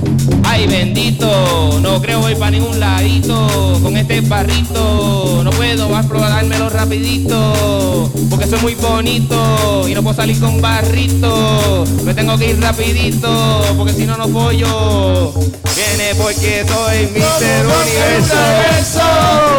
[0.45, 5.43] Ay bendito, no creo ir para ningún ladito con este barrito.
[5.45, 11.85] No puedo explorármelo rapidito, porque soy muy bonito y no puedo salir con barrito.
[12.05, 15.33] Me tengo que ir rapidito, porque si no no pollo.
[15.77, 18.35] Viene porque soy Mister Universo.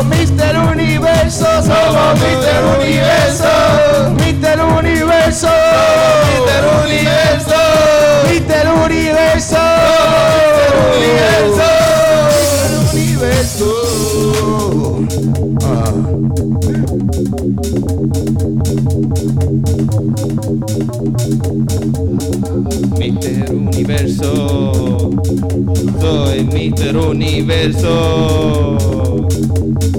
[0.10, 3.48] Mister Universo, somos Mister Universo,
[4.26, 4.97] Mister Universo,
[5.28, 7.60] Mister Universo,
[8.30, 9.66] Mister Universo,
[10.40, 10.88] Mister
[12.94, 13.70] Universo.
[22.98, 24.32] Mister Universo,
[26.00, 27.94] soy Mister Universo,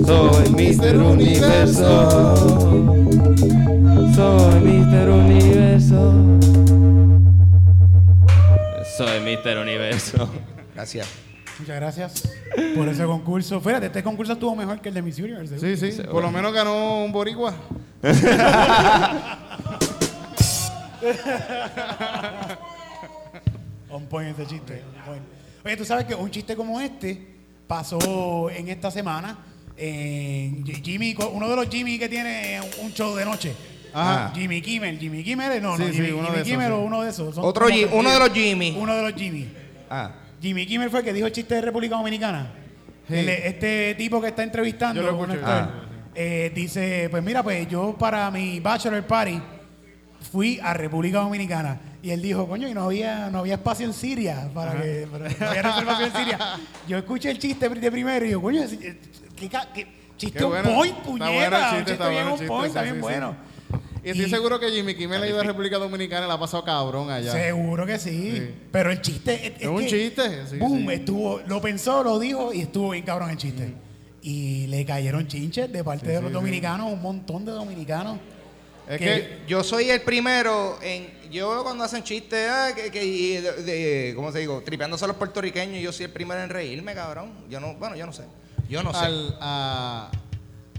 [0.06, 2.97] soy Mister Universo,
[4.18, 6.12] soy Mister Universo,
[8.96, 10.28] soy Mister Universo.
[10.74, 11.06] Gracias.
[11.60, 12.28] Muchas gracias
[12.74, 13.60] por ese concurso.
[13.60, 15.60] Fíjate, este concurso estuvo mejor que el de Miss Universe.
[15.60, 16.02] Sí, sí.
[16.02, 17.54] Por lo menos ganó un boricua.
[23.90, 24.82] On point ese chiste.
[24.82, 25.22] on point.
[25.64, 27.24] Oye, tú sabes que un chiste como este
[27.68, 29.38] pasó en esta semana.
[29.76, 33.54] en Jimmy, uno de los Jimmy que tiene un show de noche.
[33.92, 34.32] Ajá.
[34.34, 34.98] Jimmy Kimmel.
[34.98, 36.72] Jimmy Kimmel, no, no, Sí, sí, Jimmy, uno Jimmy de esos, Kimmel sí.
[36.72, 37.34] o uno de esos.
[37.34, 38.76] Son Otro como Ji- que- uno de los Jimmy.
[38.78, 39.48] Uno de los Jimmy.
[39.90, 40.10] Ah.
[40.40, 42.50] Jimmy Kimmel fue el que dijo el chiste de República Dominicana.
[43.08, 43.14] Sí.
[43.14, 45.44] El- este tipo que está entrevistando, Yo lo un escuché.
[45.44, 46.10] actor, Ah.
[46.14, 49.40] eh, dice, pues mira, pues yo para mi bachelor party
[50.30, 51.80] fui a República Dominicana.
[52.02, 55.28] Y él dijo, coño, y no había, no había espacio en Siria, para que, para-
[55.28, 56.38] no había reservación en Siria.
[56.86, 58.96] Yo escuché el chiste de primero y yo, coño, es- es-
[59.34, 60.74] qué, ca- qué chiste Qué on bueno.
[60.74, 61.30] point, Está puñeta.
[61.32, 62.94] bueno el chiste, un chiste está bien bueno el on chiste, point, está sí, bien
[62.94, 63.02] sí, sí.
[63.02, 63.36] bueno.
[64.08, 66.40] Y estoy Y- seguro que Jimmy Kimmel ha ido a República Dominicana y la ha
[66.40, 67.30] pasado cabrón allá.
[67.32, 68.32] Seguro que sí.
[68.36, 68.54] Sí.
[68.72, 70.92] Pero el chiste es, Es un que, chiste, sí, boom, sí.
[70.94, 73.74] estuvo, lo pensó, lo dijo y estuvo bien cabrón el chiste.
[74.22, 78.18] Y le cayeron chinches de parte de los dominicanos, un montón de dominicanos.
[78.88, 81.18] Es que- que Yo soy el primero en.
[81.30, 84.62] Yo cuando hacen chistes, ah, que, que- de, de- ¿cómo se digo?
[84.64, 87.30] Tripeándose a los puertorriqueños, yo soy el primero en reírme, cabrón.
[87.50, 88.22] Yo no, bueno, yo no sé.
[88.70, 89.04] Yo no sé.
[89.04, 90.10] al, a-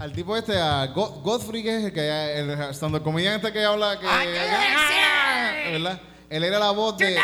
[0.00, 4.06] al tipo este, a Go- Godfrey, que es el que el comediante que habla que.
[5.72, 6.00] ¿Verdad?
[6.28, 7.16] Él era la voz de.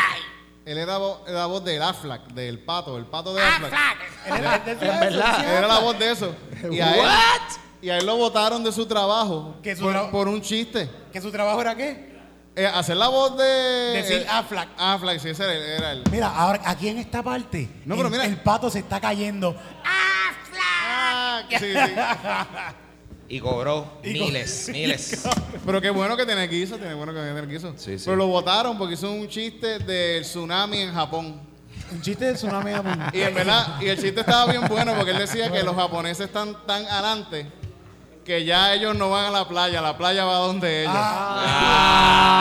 [0.65, 3.71] Él era la voz del Aflac, del pato, el pato de Aflac.
[4.27, 4.33] Él
[5.49, 6.35] era la voz de eso.
[6.69, 7.09] Y a él,
[7.81, 10.89] y a él lo votaron de su trabajo Que su por, tra- por un chiste.
[11.13, 12.17] Que su trabajo era qué?
[12.55, 13.45] Eh, hacer la voz de.
[13.45, 14.67] Decir Aflac.
[14.77, 16.03] Aflac, sí, ese era, él, era él.
[16.11, 18.25] Mira, ahora aquí en esta parte, No, pero el, mira.
[18.25, 19.55] el pato se está cayendo.
[19.85, 20.16] Ah,
[21.49, 21.93] sí, sí.
[23.29, 25.27] Y cobró Y co- miles, miles.
[25.65, 27.73] Pero qué bueno que tiene guiso, tiene bueno que tiene guiso.
[27.75, 28.05] Sí, sí.
[28.05, 31.41] Pero lo votaron porque hizo un chiste del tsunami en Japón.
[31.91, 32.71] Un chiste de tsunami.
[32.71, 33.03] Japón.
[33.11, 36.27] Y en verdad, y el chiste estaba bien bueno porque él decía que los japoneses
[36.27, 37.51] están tan adelante
[38.23, 40.93] que ya ellos no van a la playa, la playa va donde ellos.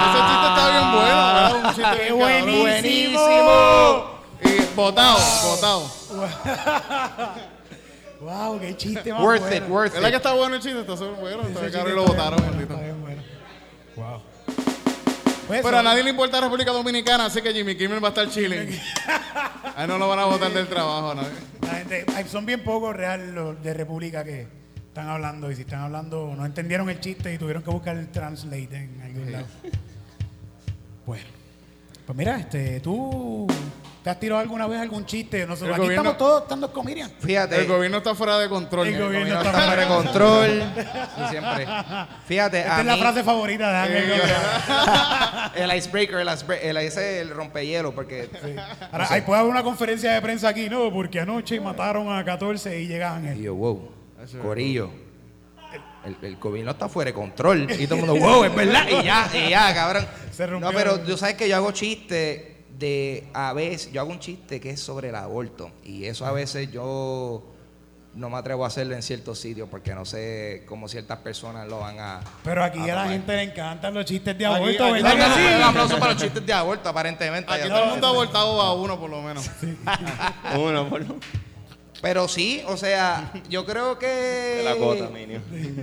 [0.06, 1.54] Ese chiste está bien bueno, ¿verdad?
[1.56, 1.94] Un chiste Ah.
[1.96, 2.60] ¡Qué bien cabrón.
[2.60, 4.20] buenísimo!
[4.44, 5.18] Y botado,
[5.50, 5.90] botado.
[8.20, 9.56] Wow, qué chiste más worth bueno.
[9.56, 10.22] it, worth ¿Verdad que it.
[10.22, 10.80] está bueno el chiste?
[10.80, 11.42] Está súper bueno.
[11.42, 12.72] Está cabrón y lo votaron, bueno, maldito.
[12.74, 13.22] está bien bueno.
[13.96, 14.22] Wow.
[15.46, 18.10] Pues Pero eso, a nadie le importa República Dominicana, así que Jimmy Kimmel va a
[18.10, 18.68] estar chilling.
[19.76, 21.28] Ahí no lo van a votar del trabajo a nadie.
[21.62, 24.48] La gente, son bien pocos real los de República que
[24.88, 28.08] están hablando y si están hablando no entendieron el chiste y tuvieron que buscar el
[28.08, 29.46] translate en algún lado.
[31.04, 31.24] Bueno,
[32.06, 33.35] Pues mira, este, tú
[34.06, 35.44] te has tirado alguna vez algún chiste.
[35.48, 37.10] Nosotros El aquí gobierno- estamos todos estando comedian.
[37.18, 37.56] Fíjate.
[37.56, 38.86] El gobierno está fuera de control.
[38.86, 40.62] El gobierno Gobierno está está fuera de control.
[41.24, 41.66] Y siempre.
[42.24, 44.08] Fíjate, Esta a es la mí, frase favorita de Ángel.
[44.10, 44.32] Gómez.
[45.56, 48.30] el icebreaker, el, icebreaker, el, ese el rompehielo, porque
[48.92, 52.80] Ahora, ahí puede haber una conferencia de prensa aquí, no, porque anoche mataron a 14
[52.80, 53.42] y llega Y Ángel.
[53.42, 53.90] yo, wow,
[54.40, 54.88] Corillo.
[56.04, 57.66] El, el gobierno está fuera de control.
[57.76, 58.86] Y todo el mundo, wow, es verdad.
[58.88, 60.06] Y ya, y ya, cabrón.
[60.30, 60.70] Se rompió.
[60.70, 64.60] No, pero tú sabes que yo hago chiste de a veces, yo hago un chiste
[64.60, 65.70] que es sobre el aborto.
[65.84, 67.42] Y eso a veces yo
[68.14, 71.80] no me atrevo a hacerlo en ciertos sitios porque no sé cómo ciertas personas lo
[71.80, 72.20] van a.
[72.44, 73.08] Pero aquí a a la tomar.
[73.10, 75.62] gente le encantan los chistes de aborto, aquí ¿verdad que Un sí?
[75.62, 77.52] aplauso para los chistes de aborto, aparentemente.
[77.52, 79.50] Aquí todo el mundo ha abortado a uno, por lo menos.
[80.58, 81.16] Uno por lo
[82.00, 84.06] Pero sí, o sea, yo creo que.
[84.06, 85.40] de la cota, minio.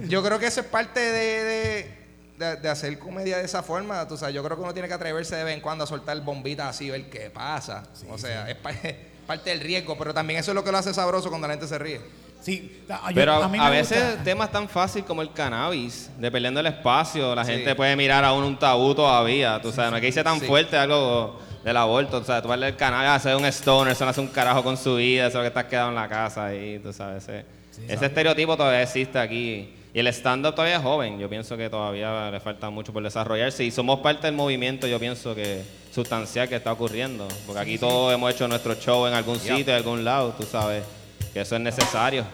[0.07, 2.02] Yo creo que eso es parte de, de,
[2.43, 4.07] de- de hacer comedia de esa forma.
[4.07, 6.19] Tú sabes, yo creo que uno tiene que atreverse de vez en cuando a soltar
[6.21, 7.83] bombitas así, ver qué pasa.
[8.09, 8.71] o sea, es pa-
[9.27, 11.67] parte del riesgo, pero también eso es lo que lo hace sabroso cuando la gente
[11.67, 12.01] se ríe.
[12.41, 16.61] Sí, yo- Pero a, mí a veces gusta- temas tan fácil como el cannabis, dependiendo
[16.61, 17.53] del espacio, la Sí.
[17.53, 19.61] gente puede mirar a uno un tabú todavía.
[19.61, 20.45] Tú sabes, no es que dice tan Sí.
[20.45, 22.17] fuerte algo del aborto.
[22.17, 24.61] O sea, tú vas el cannabis a hacer un stoner, eso no hace un carajo
[24.61, 27.23] con su vida, eso es lo que estás quedado en la casa ahí, tú sabes.
[27.23, 27.45] Ese,
[27.87, 29.73] ese estereotipo todavía existe aquí.
[29.93, 31.19] Y el stand-up todavía es joven.
[31.19, 33.63] Yo pienso que todavía le falta mucho por desarrollarse.
[33.63, 37.27] Y somos parte del movimiento, yo pienso que sustancial que está ocurriendo.
[37.45, 40.83] Porque aquí todos hemos hecho nuestro show en algún sitio, en algún lado, tú sabes.
[41.31, 42.25] Que eso es necesario.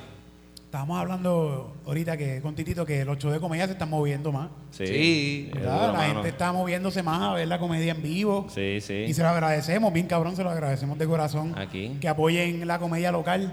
[0.69, 4.49] Estábamos hablando ahorita que con Titito que los shows de comedia se están moviendo más.
[4.69, 4.85] Sí.
[4.85, 6.13] Sí, La mano.
[6.13, 8.45] gente está moviéndose más a ver la comedia en vivo.
[8.53, 9.05] Sí, sí.
[9.07, 11.57] Y se lo agradecemos, bien cabrón, se lo agradecemos de corazón.
[11.57, 11.97] Aquí.
[11.99, 13.51] Que apoyen la comedia local.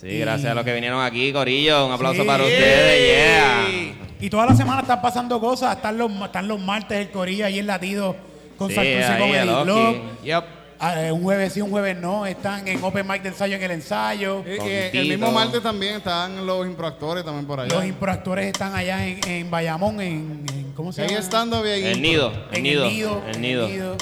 [0.00, 1.86] Sí, Y- gracias a los que vinieron aquí, Corillo.
[1.86, 2.26] Un aplauso Sí.
[2.26, 3.94] para ustedes, yeah.
[4.20, 5.76] Y toda la semana están pasando cosas.
[5.76, 8.16] Están los, están los martes el Corillo ahí en Latido
[8.56, 10.00] con Sí, Santurce Comedy el.
[10.24, 10.44] Yep.
[10.82, 12.24] Ah, eh, un jueves sí, un jueves no.
[12.24, 14.42] Están en Open Mic de ensayo en el ensayo.
[14.46, 17.74] Y- y Con el mismo martes también están los improactores también por allá.
[17.74, 21.20] Los improactores están allá en, en Bayamón, en, en- ¿cómo se Ahí llama?
[21.20, 21.84] estando bien.
[21.84, 23.22] El nido, el En nido, el nido.
[23.34, 23.96] el nido.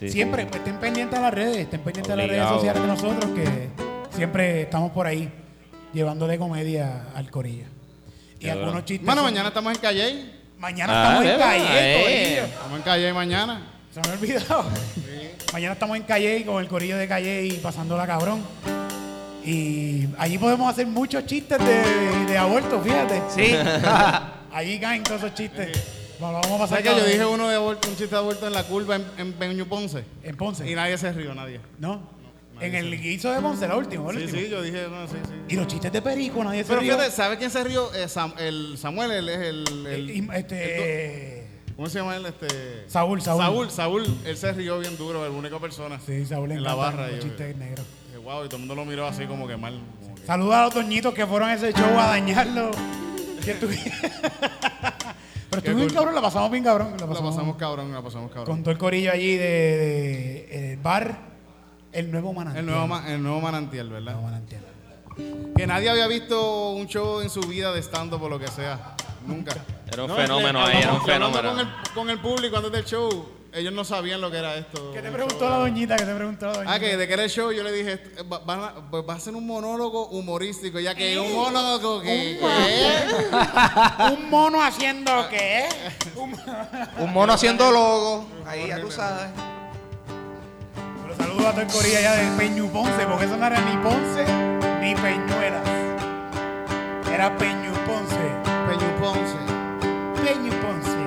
[0.00, 0.08] Sí.
[0.08, 2.56] Siempre estén pendientes a las redes, estén pendientes a las redes Obligado.
[2.56, 3.79] sociales de nosotros que
[4.14, 5.30] siempre estamos por ahí
[5.92, 7.64] llevándole comedia al Corillo.
[8.38, 8.84] Y Qué algunos duro.
[8.84, 9.04] chistes.
[9.06, 10.30] Bueno, son- mañana estamos en Calle.
[10.58, 12.02] Mañana Ah, estamos en de calle, eh.
[12.02, 12.44] Corillo.
[12.54, 13.62] Estamos en Calle mañana.
[13.92, 14.64] Se me ha olvidado.
[15.52, 18.42] Mañana estamos en Calle con el corillo de Calle y pasándola cabrón.
[19.44, 23.22] Y allí podemos hacer muchos chistes de, de aborto, fíjate.
[23.34, 23.54] Sí.
[24.52, 25.70] Allí caen todos esos chistes.
[26.18, 27.12] Bueno, vamos a pasar ¿Sabes que yo cabrón.
[27.12, 30.04] dije uno de aborto, un chiste de aborto en la curva en, en Peñu Ponce?
[30.22, 30.68] en Ponce.
[30.70, 31.60] Y nadie se rió, nadie.
[31.78, 32.02] ¿No?
[32.60, 34.38] En el guiso de Ponce, la última, Sí, último.
[34.38, 35.34] sí, yo dije, no, sí, sí.
[35.48, 36.94] Y los chistes de Perico, nadie se Pero rió.
[36.94, 37.92] fíjate, ¿sabe quién se rió?
[37.94, 39.86] Eh, Sam- el Samuel, él es el...
[39.86, 41.46] el- Y- este,
[41.76, 42.26] ¿Cómo se llama él?
[42.26, 42.84] Este...
[42.88, 43.40] Saúl, Saúl.
[43.42, 45.98] Saúl, Saúl, él se rió bien duro, el única persona.
[46.04, 47.08] Sí, Saúl le En la encantan barra.
[47.08, 47.86] los yo- chistes negros.
[48.06, 49.80] dije, wow, y todo el mundo lo miró así como que mal.
[50.02, 52.70] como que- Saluda a los doñitos que fueron a ese show a dañarlo.
[53.44, 53.80] Que estuvi-
[55.50, 55.94] Pero estuvo bien cool.
[55.96, 56.88] cabrón, la pasamos bien cabrón.
[56.92, 58.46] La La pasamos, pasamos cabrón, la pasamos cabrón.
[58.46, 59.44] con todo el corillo allí de,
[60.50, 61.29] de- el bar
[61.92, 62.64] El Nuevo Manantial.
[62.64, 64.12] El nuevo, ma- el nuevo manantial, ¿verdad?
[64.12, 64.62] Nuevo Manantial.
[65.56, 68.94] Que nadie había visto un show en su vida de stand-up o lo que sea.
[69.26, 69.52] Nunca.
[69.92, 71.50] Era un No, fenómeno le- ahí, era un hablando fenómeno.
[71.50, 74.92] Con el, con el público antes del show, ellos no sabían lo que era esto.
[74.94, 75.50] ¿Qué te Un preguntó show.
[75.50, 75.96] la doñita?
[75.96, 76.72] ¿Qué te preguntó la doñita?
[76.74, 79.02] Ah, que de qué era el show, yo le dije, eh, va, van a, pues
[79.06, 82.38] va a ser un monólogo humorístico, ya que un monólogo que...
[82.40, 85.68] que- ¿Un mono haciendo qué?
[86.98, 88.26] Un mono haciendo logo.
[88.46, 89.28] Ahí ya tú sabes.
[91.20, 93.76] Pero saludo a todo el corillo allá de Peñu Ponce, porque eso no era ni
[93.82, 94.24] Ponce
[94.80, 95.62] ni Peñuelas.
[97.12, 98.16] Era Peñu Ponce.
[98.68, 99.36] Peñu Ponce.
[100.24, 100.99] Peñu Ponce.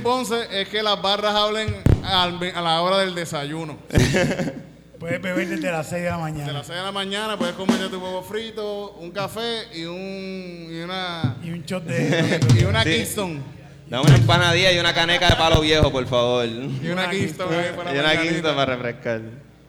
[0.00, 1.74] Ponce es que las barras hablen
[2.04, 3.76] al a la hora del desayuno.
[4.98, 6.52] Puedes beber desde las 6 de la De mañana.
[6.52, 10.80] las 6 de la mañana puedes comerte tu huevo frito, un café y un y
[10.80, 12.40] una Y un shot de...
[12.60, 12.90] y una Sí.
[12.96, 13.40] Kingston.
[13.88, 16.44] Dame una empanadilla y una caneca de palo viejo, por favor.
[16.46, 18.32] Y Y una Kingston ahí para una mañanita.
[18.34, 19.20] quinta para refrescar.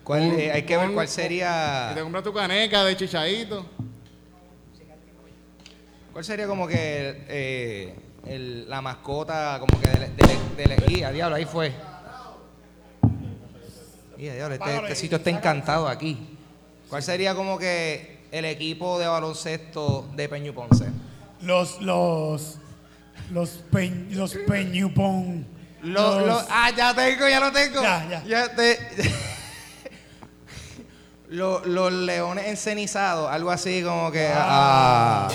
[0.04, 1.96] ¿Cuál, eh, hay que ver un- cuál Y te sería.
[2.02, 3.68] compras tu caneca de chichadito.
[6.12, 7.94] ¿Cuál sería como que eh,
[8.30, 10.16] el- la mascota, como que del,
[10.56, 11.74] del- y, a diablo, ahí fue.
[14.18, 16.38] Y a diablo, este, este sitio está encantado aquí.
[16.90, 20.86] ¿Cuál sería como que el equipo de baloncesto de Peñu Ponce?
[21.42, 22.58] Los, los,
[23.32, 24.34] los, peñ, los.
[25.82, 27.82] Lo- los- lo- ah, ya tengo, ya lo tengo.
[27.82, 28.56] Ya, ya.
[28.56, 28.78] te-
[31.30, 34.30] Lo- los leones encenizados, algo así como que.
[34.34, 35.28] Ah.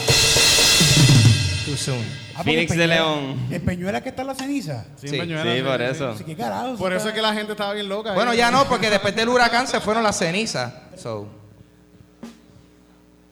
[1.64, 2.23] Too soon.
[2.36, 3.46] Ah, Phoenix de León.
[3.50, 4.84] ¿En Peñuela que está la ceniza?
[5.00, 6.08] Sí, Sí, Peñuela, Sí, por eso.
[6.10, 6.76] Así que carajo.
[6.76, 8.12] Por eso está- es que la gente estaba bien loca.
[8.14, 8.38] Bueno, ahí.
[8.38, 10.72] ya no, porque después del huracán se fueron las cenizas.
[10.96, 11.28] So,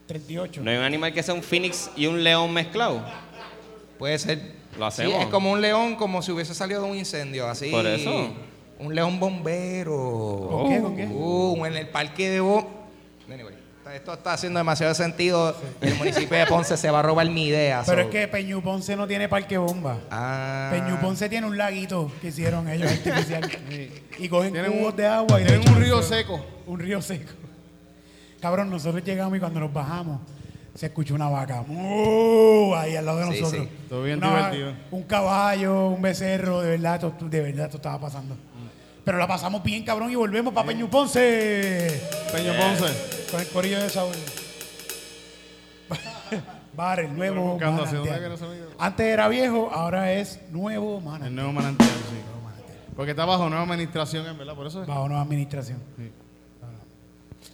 [0.07, 0.61] 38.
[0.63, 3.03] ¿No hay un animal que sea un phoenix y un león mezclado?
[3.99, 4.61] puede ser.
[4.79, 5.23] Lo Sí, hacemos.
[5.23, 7.71] es como un león, como si hubiese salido de un incendio, así.
[7.71, 8.31] Por eso.
[8.81, 10.49] Un león bombero.
[10.51, 10.81] ¿Con qué?
[10.81, 11.07] ¿Con qué?
[11.07, 12.82] Uh, en el parque de Bo.
[13.95, 15.55] Esto está haciendo demasiado sentido.
[15.81, 17.83] El municipio de Ponce se va a robar mi idea.
[17.85, 19.99] Pero so- es que Peñu Ponce no tiene parque bomba.
[20.11, 20.71] Ah.
[20.73, 23.51] Peñu Ponce tiene un laguito que hicieron ellos artificial.
[24.19, 26.45] y cogen Tienen cubos un- de agua y tienen un río seco.
[26.67, 27.33] Un río seco.
[28.41, 30.21] Cabrón, nosotros llegamos y cuando nos bajamos
[30.75, 31.63] se escuchó una vaca.
[31.67, 32.75] ¡Mu!
[32.75, 33.67] Ahí al lado de Sí, nosotros.
[33.67, 33.77] sí.
[33.91, 34.73] Todo bien Una divertido.
[34.91, 38.37] Un caballo, un becerro, de verdad, de verdad, esto estaba pasando.
[39.05, 42.01] Pero la pasamos bien, cabrón, y volvemos para Peñu Ponce.
[42.33, 43.22] Peñu Ponce.
[43.33, 44.15] Con el corillo de Saúl.
[46.77, 48.07] Bar, el nuevo manantial.
[48.07, 48.69] el.
[48.79, 51.35] Antes era viejo, ahora es nuevo El manantial.
[51.35, 52.17] nuevo manantial, sí.
[52.95, 54.55] Porque está bajo nueva administración, en verdad.
[54.55, 54.87] Por eso es.
[54.87, 55.79] Bajo nueva administración.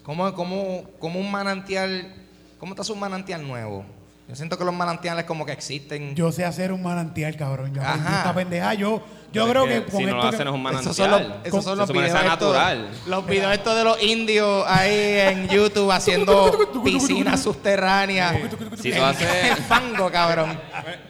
[0.03, 2.13] ¿Cómo, cómo, cómo un manantial.
[2.59, 3.85] ¿Cómo está un manantial nuevo?
[4.29, 6.15] Yo siento que los manantiales como que existen.
[6.15, 7.73] Yo sé hacer un manantial, cabrón.
[7.75, 8.19] Yo aprendí Ajá.
[8.19, 8.75] esta pendeja.
[8.75, 9.03] Yo,
[9.33, 10.93] yo Pero creo es que con si no lo que- hacen es un manantial.
[10.93, 12.89] Esos son los, esos son Se los supone que videos sea estos- natural.
[13.07, 14.91] los videos estos de los indios ahí
[15.33, 18.37] en YouTube haciendo piscinas subterráneas.
[18.83, 20.61] Si tú en, haces- en fango, cabrón.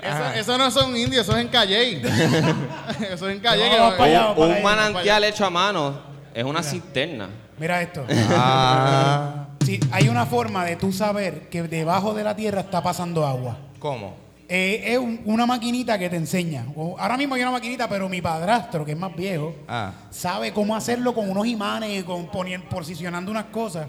[0.00, 2.00] Eso, eso no son indios, eso es en Calle.
[3.10, 3.64] eso es en Calle.
[3.64, 4.62] No, que- vamos para allá, vamos para Un allá.
[4.62, 6.00] manantial hecho a mano
[6.32, 7.28] es una cisterna.
[7.58, 8.06] Mira esto.
[8.30, 9.47] Ah.
[9.68, 13.58] Sí, hay una forma de tú saber que debajo de la tierra está pasando agua.
[13.78, 14.14] ¿Cómo?
[14.48, 16.64] Eh, es un- una maquinita que te enseña.
[16.74, 19.92] O- Ahora mismo hay una maquinita, pero mi padrastro, que es más viejo, Ah.
[20.08, 23.88] sabe cómo hacerlo con unos imanes, con poniendo, posicionando unas cosas,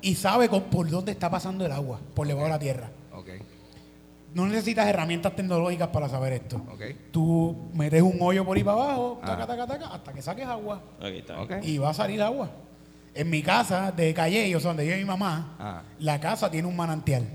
[0.00, 2.90] y sabe con- por dónde está pasando el agua, por debajo de la tierra.
[3.14, 3.28] Ok,
[4.32, 6.56] No necesitas herramientas tecnológicas para saber esto.
[6.72, 6.80] ok.
[7.10, 9.46] Tú metes un hoyo por ahí para abajo, taca, Ah.
[9.46, 10.80] taca, taca, hasta que saques agua.
[10.98, 11.58] Ok, está bien.
[11.58, 11.64] Ok.
[11.66, 12.48] Y va a salir agua.
[13.14, 15.82] En mi casa de Calle, o sea, donde yo y mi mamá, Ah.
[15.98, 17.26] la casa tiene un manantial.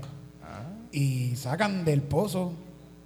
[0.92, 2.52] Y sacan del pozo.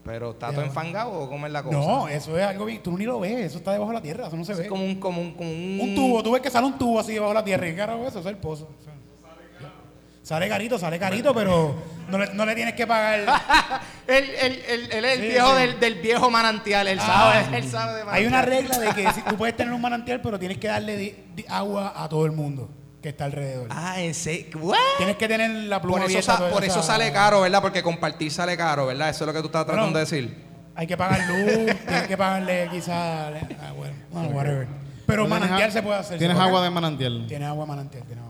[0.05, 1.77] Pero está todo enfangado o cómo es la cosa.
[1.77, 2.83] No, eso es algo bien.
[2.83, 4.63] Tú ni lo ves, eso está debajo de la tierra, eso no se ve.
[4.63, 7.01] es como un, como un, como un, Un tubo, tú ves que sale un tubo
[7.01, 7.67] así debajo de la tierra.
[7.67, 8.21] ¿Y qué carajo es eso?
[8.21, 8.69] Eso es el pozo.
[8.81, 8.93] O sea,
[10.31, 11.75] Sale carito, sale carito, pero
[12.09, 13.19] no le, no le tienes que pagar.
[14.07, 15.61] Él, él, él, él es el Sí, viejo sí.
[15.61, 18.47] Del, del viejo manantial, él Ah, sabe, él sabe de Hay una manantial.
[18.47, 21.45] regla de que si- tú puedes tener un manantial, pero tienes que darle di- di-
[21.49, 22.71] agua a todo el mundo
[23.03, 23.67] que está alrededor.
[23.71, 24.57] Ah, ¿en serio?
[24.61, 24.77] ¿What?
[24.99, 27.61] Tienes que tener la pluma Por, eso, abierta sa- toda por eso sale caro, ¿verdad?
[27.61, 29.09] Porque compartir sale caro, ¿verdad?
[29.11, 30.45] Eso es lo que tú estás Bueno, tratando de decir.
[30.77, 33.33] Hay que pagar luz, tienes que pagarle quizás.
[33.61, 34.69] Ah, bueno, bueno, whatever.
[35.07, 36.19] Pero ¿Tienes manantial a- se puede hacer.
[36.19, 36.49] Tienes se puede.
[36.55, 37.25] agua de manantial.
[37.27, 38.30] Tienes agua manantial, tienes agua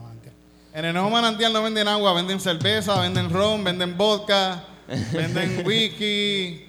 [0.73, 4.63] En el nuevo manantial no venden agua, venden cerveza, venden ron, venden vodka,
[5.11, 6.65] venden whisky,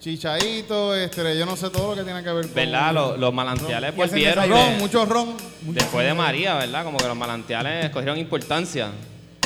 [0.00, 2.94] chichaito, este, yo no sé todo lo que tiene que ver con ¿Verdad?
[2.94, 4.48] Los, los manantiales hacen volvieron.
[4.48, 5.34] ron, de- mucho ron.
[5.62, 6.84] Después de María, ¿verdad?
[6.84, 8.88] Como que los manantiales cogieron importancia.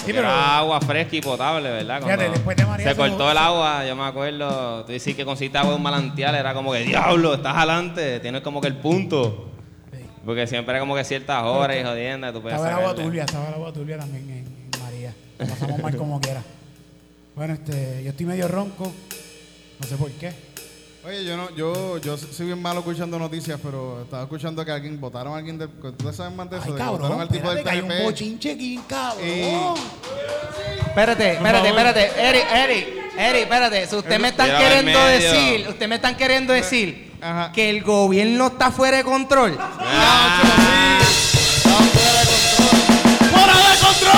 [0.07, 2.01] Pero- era agua fresca y potable, ¿verdad?
[2.01, 5.14] Fíjate, después de María se se cortó lo- el agua, yo me acuerdo, tú dices
[5.16, 8.68] que conseguiste agua de un manantial, era como que, diablo, estás adelante, tienes como que
[8.68, 9.47] el punto.
[10.29, 13.24] Porque siempre era como que ciertas horas y jodienda, tú puedes Estaba el agua turbia,
[13.24, 15.14] estaba el agua turbia también en, en María.
[15.39, 16.43] Lo pasamos mal como quiera.
[17.35, 18.93] Bueno, este, yo estoy medio ronco.
[19.81, 20.31] No sé por qué.
[21.07, 25.01] Oye, yo no, yo, yo soy bien malo escuchando noticias, pero estaba escuchando que alguien
[25.01, 26.66] votaron a alguien del, ¿ustedes saben más de eso?
[26.66, 29.26] Ay, de cabrón, votaron al tipo del espérate, que hay un bochinche aquí, cabrón.
[29.26, 29.79] Y-
[30.89, 32.11] Espérate, espérate, espérate.
[32.18, 33.87] Eric, Eric, Eric, espérate.
[33.87, 37.50] Si usted me están queriendo decir, usted me están queriendo decir Ajá.
[37.52, 39.58] que el gobierno está fuera de control.
[39.60, 41.00] Ah,
[43.30, 44.14] ¡Fuera de control!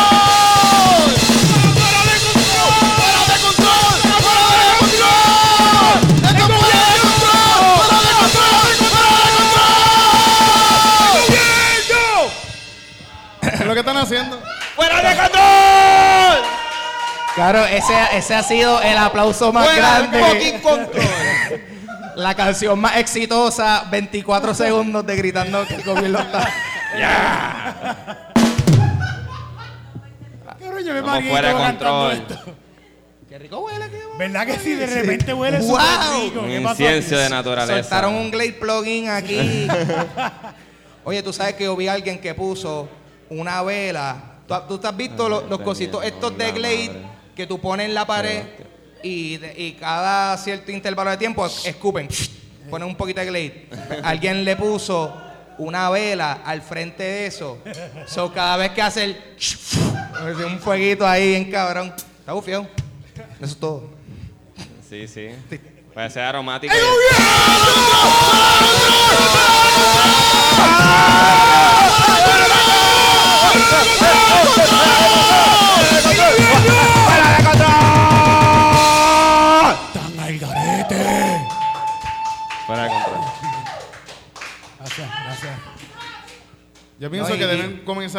[1.74, 2.72] ¡Fuera de control!
[2.96, 3.96] ¡Fuera de control!
[4.20, 5.98] ¡Fuera de control!
[6.28, 7.56] ¡Esto es fuera de control!
[7.76, 8.50] ¡Fuera de control!
[8.90, 9.30] ¡Fuera de
[11.80, 12.30] control!
[13.40, 14.40] ¿Qué es lo que están haciendo?
[14.76, 16.44] ¡Fuera de control!
[17.34, 20.20] Claro, ese, ese ha sido el aplauso más ¡Fuera de grande.
[20.20, 21.04] fucking control!
[22.16, 26.52] La canción más exitosa, 24 segundos de gritando que el gobierno está.
[30.58, 32.26] Cabrón, yo me fuera de control.
[33.28, 33.94] Qué rico huele aquí.
[34.18, 34.74] ¿Verdad que sí?
[34.74, 35.68] De repente huele Wow.
[35.68, 36.40] súper rico.
[36.40, 37.22] Un ¿Qué pasó incienso aquí?
[37.24, 37.82] de naturaleza.
[37.82, 39.68] Soltaron un Glade plugin aquí.
[41.04, 42.88] Oye, tú sabes que yo vi a alguien que puso
[43.28, 44.16] una vela.
[44.48, 46.90] ¿Tú, tú te has visto los, los cositos estos de la Glade
[47.36, 48.42] que tú pones en la pared
[49.02, 52.08] y, y cada cierto intervalo de tiempo es- escupen?
[52.68, 53.68] Ponen un poquito de Glade.
[54.02, 55.16] Alguien le puso
[55.58, 57.58] una vela al frente de eso.
[58.06, 59.16] So, cada vez que hace el...
[60.46, 61.92] un fueguito ahí en cabrón.
[62.20, 62.68] Está bufiado.
[63.36, 63.90] Eso es todo.
[64.88, 65.28] Sí, sí.
[65.92, 66.72] Puede ser aromático.
[66.72, 66.80] ¡Tan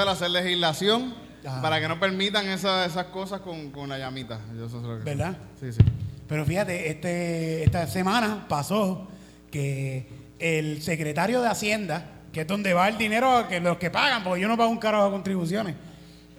[0.01, 1.13] comenzar a hacer legislación
[1.45, 1.61] Ajá.
[1.61, 4.39] para que no permitan esa- esas cosas con, con la llamita.
[4.57, 5.35] Yo eso es lo que- ¿Verdad?
[5.59, 5.79] Sí, sí.
[6.27, 9.07] Pero fíjate, este, esta semana pasó
[9.51, 10.07] que
[10.39, 14.41] el secretario de Hacienda, que es donde va el dinero que los que pagan, porque
[14.41, 15.75] yo no pago un carajo de contribuciones,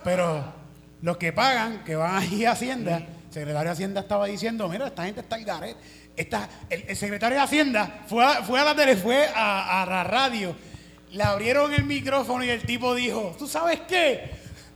[0.02, 0.44] pero
[1.02, 4.86] los que pagan, que van ahí a Hacienda, el secretario de Hacienda estaba diciendo, mira,
[4.86, 5.78] esta gente está al garete.
[6.16, 9.86] Esta, el, el secretario de Hacienda fue a, fue a la tele, fue a, a
[9.86, 10.54] la radio,
[11.12, 14.30] le abrieron el micrófono y el tipo dijo, ¿tú sabes qué?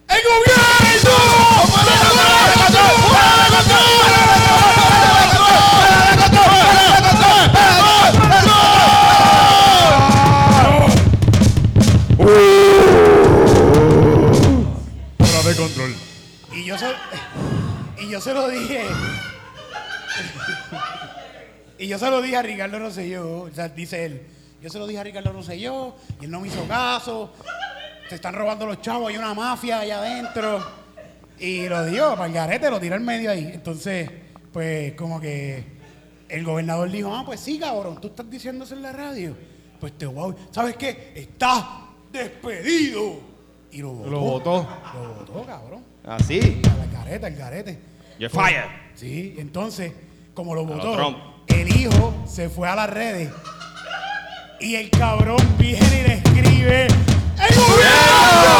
[0.06, 1.16] ¡El gobierno!
[15.18, 15.94] Fuera de control.
[16.52, 16.86] Y yo se,
[17.98, 18.84] y yo se lo dije.
[21.78, 23.42] y yo se lo dije a Ricardo Rosselló.
[23.42, 24.35] O sea, dice él.
[24.66, 27.32] Yo se lo dije a Ricardo Rosselló y él no me hizo caso.
[28.08, 30.60] Se están robando los chavos, hay una mafia allá adentro.
[31.38, 33.48] Y lo dio para el garete, lo tiró al medio ahí.
[33.54, 34.10] Entonces,
[34.52, 35.62] pues como que
[36.28, 39.36] el gobernador dijo, ah, pues sí, cabrón, tú estás diciendo eso en la radio.
[39.78, 41.12] Pues te voy, a- ¿sabes qué?
[41.14, 41.62] Estás
[42.10, 43.20] despedido.
[43.70, 44.10] Y lo votó.
[44.10, 44.68] Lo votó.
[44.94, 45.84] Lo votó, cabrón.
[46.04, 46.40] Así.
[46.40, 47.78] El garete, el garete.
[48.18, 48.64] You're Pues, fired.
[48.96, 49.92] Sí, entonces,
[50.34, 53.30] como lo votó, el hijo se fue a las redes
[54.60, 56.92] y el cabrón viene y le escribe ¡El
[57.48, 58.55] Este.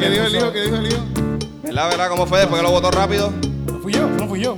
[0.00, 0.52] ¿Qué dijo el hijo?
[0.52, 1.02] ¿Qué dijo el hijo?
[1.62, 2.08] ¿Verdad, verdad?
[2.08, 2.38] ¿Cómo fue?
[2.40, 3.30] Después que lo votó rápido.
[3.66, 4.56] No fui yo, no fui yo.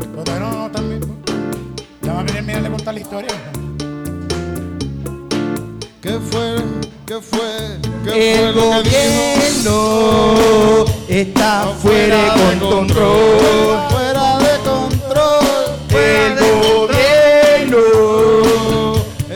[0.00, 1.00] Pero todavía no, no, también.
[2.02, 3.30] Ya va a terminar de contar la historia.
[6.02, 6.56] ¿Qué fue?
[7.06, 7.78] ¿Qué fue?
[8.04, 9.70] ¿Qué El fue lo que dijo?
[9.70, 13.78] gobierno está fuera de control.
[13.90, 15.44] Fuera de control.
[15.90, 17.84] El gobierno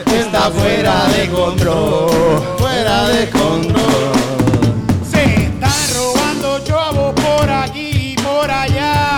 [0.05, 2.54] está fuera de control.
[2.95, 4.13] Fuera de control.
[5.11, 9.17] Se están robando chavos por aquí y por allá.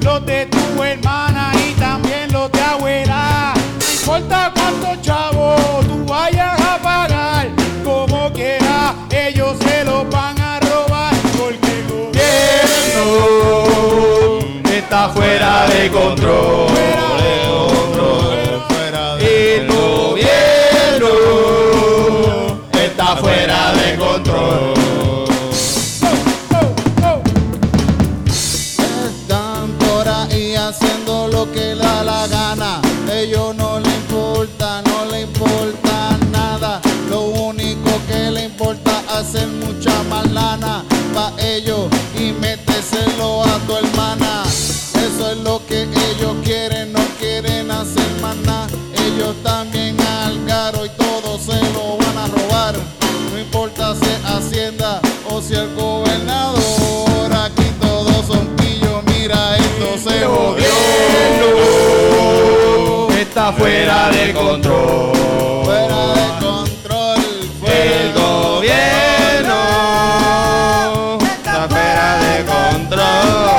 [0.00, 3.52] Los de tu hermana y también los de abuela.
[3.54, 7.50] No importa cuántos chavos tú vayas a pagar.
[7.84, 11.14] Como quiera, ellos se los van a robar.
[11.36, 13.08] Porque el gobierno
[14.72, 17.17] está fuera de control.
[64.28, 65.64] De control.
[65.64, 67.18] Fuera de control,
[67.64, 69.58] El gobierno
[71.18, 73.08] está fuera de control.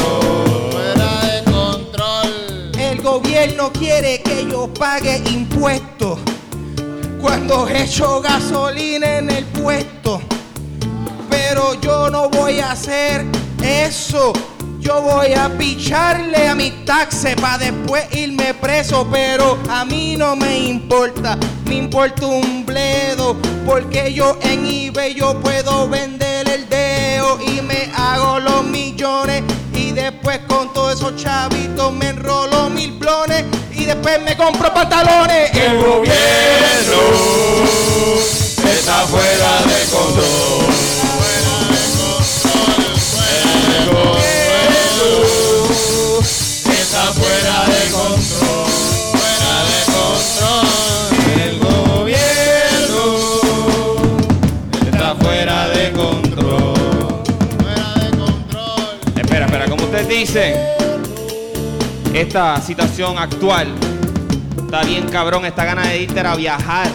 [0.73, 2.31] Fuera de control.
[2.79, 4.32] El gobierno quiere que
[4.83, 6.19] pague impuestos
[7.21, 10.21] cuando echo gasolina en el puesto.
[11.31, 13.25] Pero yo no voy a hacer
[13.63, 14.33] eso.
[14.81, 19.07] Yo voy a picharle a mi taxe para después irme preso.
[19.09, 23.37] Pero a mí no me importa, me importa un bledo.
[23.65, 29.45] Porque yo en eBay yo puedo vender el dedo y me hago los millones.
[29.75, 33.45] Y después con todos esos chavitos me enrolo mil blones.
[33.83, 35.51] Y después me compro pantalones.
[35.55, 36.13] El gobierno
[38.65, 40.73] Está fuera de control.
[46.71, 48.67] Está fuera de control.
[49.19, 50.67] Fuera de control.
[51.43, 53.05] El gobierno
[54.93, 56.75] está fuera de control.
[57.59, 59.01] Fuera de control.
[59.17, 60.82] Espera, espera, como ustedes dicen,
[62.13, 63.69] esta situación actual
[64.57, 66.89] está bien cabrón, esta gana de irte a viajar.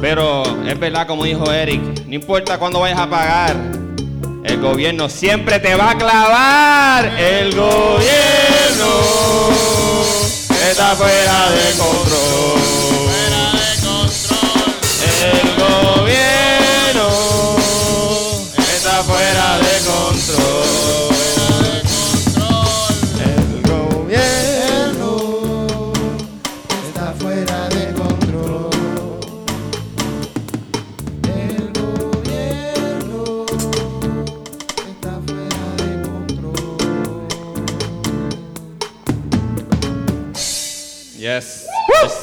[0.00, 3.56] Pero es verdad, como dijo Eric, no importa cuándo vayas a pagar,
[4.44, 7.06] el gobierno siempre te va a clavar.
[7.18, 8.00] El gobierno
[10.70, 12.79] está fuera de control.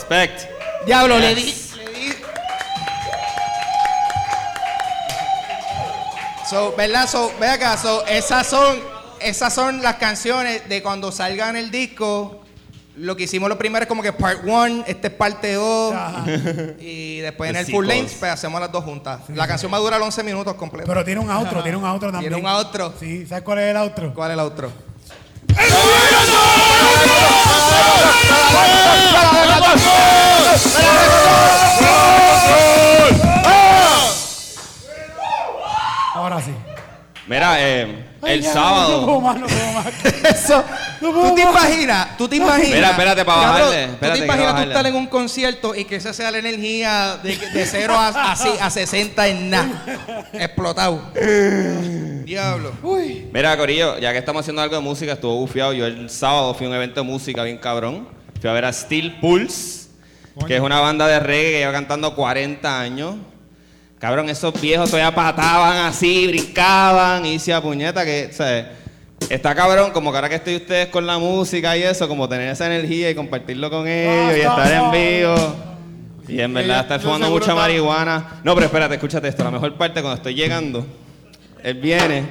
[0.09, 0.49] Respect.
[0.85, 1.43] Diablo, le di.
[1.43, 2.13] Le di.
[6.49, 7.07] So, ¿verdad?
[7.09, 8.79] So, ve acá, so, esas son,
[9.19, 12.41] esas son las canciones de cuando salgan el disco.
[12.95, 15.93] Lo que hicimos lo primero es como que part one, este es parte 2.
[16.79, 19.21] Y después en el full length, pues hacemos las dos juntas.
[19.35, 20.89] La canción va a durar 11 minutos completos.
[20.89, 22.33] Pero tiene un outro, tiene un outro también.
[22.33, 22.93] ¿Tiene un outro?
[22.97, 24.13] Sí, ¿sabes cuál es el outro?
[24.13, 24.71] ¿Cuál es el outro?
[36.13, 36.51] Ahora sí.
[37.27, 38.99] Mira, eh, el ya, sábado.
[39.01, 39.85] No puedo más, no puedo más.
[40.23, 40.63] Eso.
[40.99, 42.17] ¿Tú te imaginas?
[42.17, 42.71] ¿Tú te imaginas?
[42.71, 45.85] Mira, espérate, pa' Cabrón, bajarle, ¿Tú espérate te imaginas tú estar en un concierto y
[45.85, 50.29] que esa sea la energía de, de 0 a, así, a 60 en nada?
[50.33, 51.01] Explotado.
[52.25, 52.73] Diablo.
[53.31, 55.73] Mira, Corillo, ya que estamos haciendo algo de música, estuvo bufiado.
[55.73, 58.07] Yo el sábado fui a un evento de música bien cabrón.
[58.41, 59.87] Fui a ver a Steel Pulse.
[60.45, 63.15] que es una banda de reggae que lleva cantando 40 años.
[63.99, 68.65] Cabrón, esos viejos todavía pataban así, brincaban y se puñeta que, ¿sabes?
[69.29, 72.47] Está cabrón, como que ahora que estoy ustedes con la música y eso, como tener
[72.49, 75.55] esa energía y compartirlo con ellos y estar en vivo.
[76.27, 78.39] Y en verdad estar fumando mucha marihuana.
[78.43, 79.43] No, pero espérate, escúchate esto.
[79.43, 80.85] La mejor parte cuando estoy llegando,
[81.63, 82.25] él viene.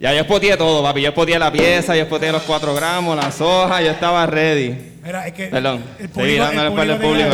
[0.00, 1.02] Ya yo espoteé todo, papi.
[1.02, 4.76] Yo espoteé la pieza, yo espoteé los 4 gramos, las hojas, yo estaba ready.
[5.04, 7.28] Mira, es que Perdón, el estoy dándole el el público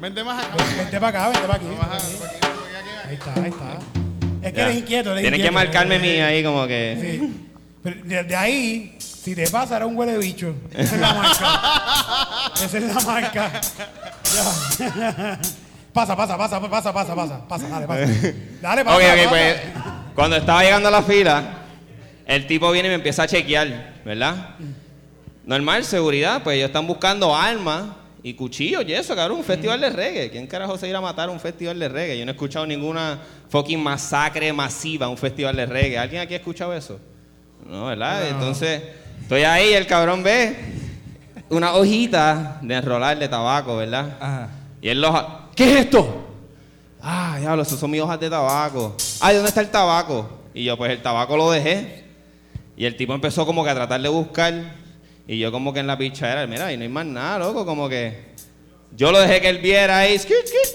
[0.00, 0.56] Vente más acá.
[0.76, 1.66] Vente para acá, vente para aquí.
[3.08, 3.78] Ahí está, ahí está.
[4.42, 4.64] Es que Ya.
[4.66, 6.98] eres inquieto, eres Tienes que marcarme Eh, mí ahí como que...
[7.00, 7.46] Sí.
[7.82, 10.54] Pero de, de ahí, si te pasa, era un huele bicho.
[10.72, 12.52] Esa es la marca.
[12.64, 13.60] Esa es la marca.
[14.34, 15.38] Ya.
[15.92, 17.48] Pasa, pasa, pasa, pasa, pasa, pasa.
[17.48, 18.06] Pasa, dale, pasa.
[18.62, 18.96] Dale, pasa.
[18.96, 19.28] Ok, ok, pasa.
[19.30, 19.56] pues
[20.14, 21.42] cuando estaba llegando a la fila,
[22.26, 24.50] el tipo viene y me empieza a chequear, ¿verdad?
[25.44, 27.84] Normal, seguridad, pues ellos están buscando armas
[28.22, 30.30] y cuchillos y eso, cabrón, un festival de reggae.
[30.30, 32.18] ¿Quién carajo se irá a matar a un festival de reggae?
[32.18, 35.98] Yo no he escuchado ninguna fucking masacre masiva a un festival de reggae.
[35.98, 36.98] ¿Alguien aquí ha escuchado eso?
[37.66, 38.28] No, ¿verdad?
[38.28, 38.82] Entonces,
[39.22, 40.56] estoy ahí y el cabrón ve
[41.50, 44.16] una hojita de enrolar de tabaco, ¿verdad?
[44.20, 44.50] Ajá.
[44.80, 45.14] Y él los...
[45.54, 46.26] ¿Qué es esto?
[47.00, 48.96] Ah, diablo, esas son mis hojas de tabaco.
[49.20, 50.28] Ay, ¿dónde está el tabaco?
[50.54, 52.04] Y yo, pues el tabaco lo dejé.
[52.76, 54.52] Y el tipo empezó como que a tratar de buscar.
[55.28, 57.86] Y yo como que en la pichadera, mira, y no hay más nada, loco, como
[57.88, 58.26] que...
[58.96, 60.18] Yo lo dejé que él viera ahí,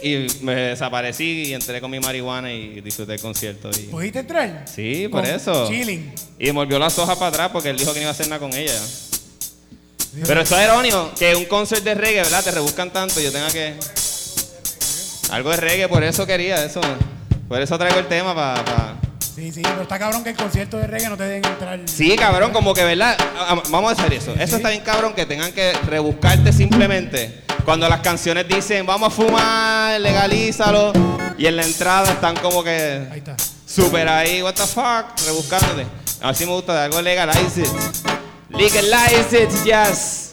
[0.03, 3.71] y me desaparecí y entré con mi marihuana y disfruté el concierto.
[3.71, 4.65] Y, ¿Pudiste entrar?
[4.67, 5.67] sí, por eso.
[5.67, 6.13] Chilling.
[6.37, 8.27] Y me volvió las hojas para atrás porque él dijo que no iba a hacer
[8.27, 8.79] nada con ella.
[10.27, 12.43] Pero eso es irónico, que un concert de reggae, ¿verdad?
[12.43, 13.73] Te rebuscan tanto, yo tenga que...
[15.31, 16.81] Algo de reggae, por eso quería eso.
[17.47, 19.02] Por eso traigo el tema para...
[19.35, 21.79] Sí, sí, pero está cabrón que el concierto de reggae no te dejen entrar.
[21.85, 23.17] Sí, cabrón, como que, ¿verdad?
[23.19, 24.31] Ah, ah, Vamos a hacer eso.
[24.37, 27.43] Eso está bien cabrón que tengan que rebuscarte simplemente.
[27.65, 30.93] Cuando las canciones dicen, vamos a fumar, legalízalo.
[31.37, 33.07] Y en la entrada están como que...
[33.11, 33.35] Ahí está.
[33.65, 35.87] Super ahí, what the fuck, rebuscándote.
[36.21, 37.67] Así me gusta de algo legalize it.
[38.49, 40.29] Legalize it, yes.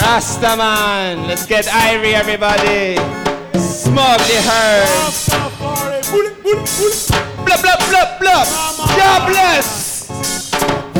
[0.00, 2.96] Rastaman, let's get irie everybody.
[3.58, 5.95] Smoke the.
[6.16, 8.44] Blah blah blah blah.
[8.96, 10.08] God bless.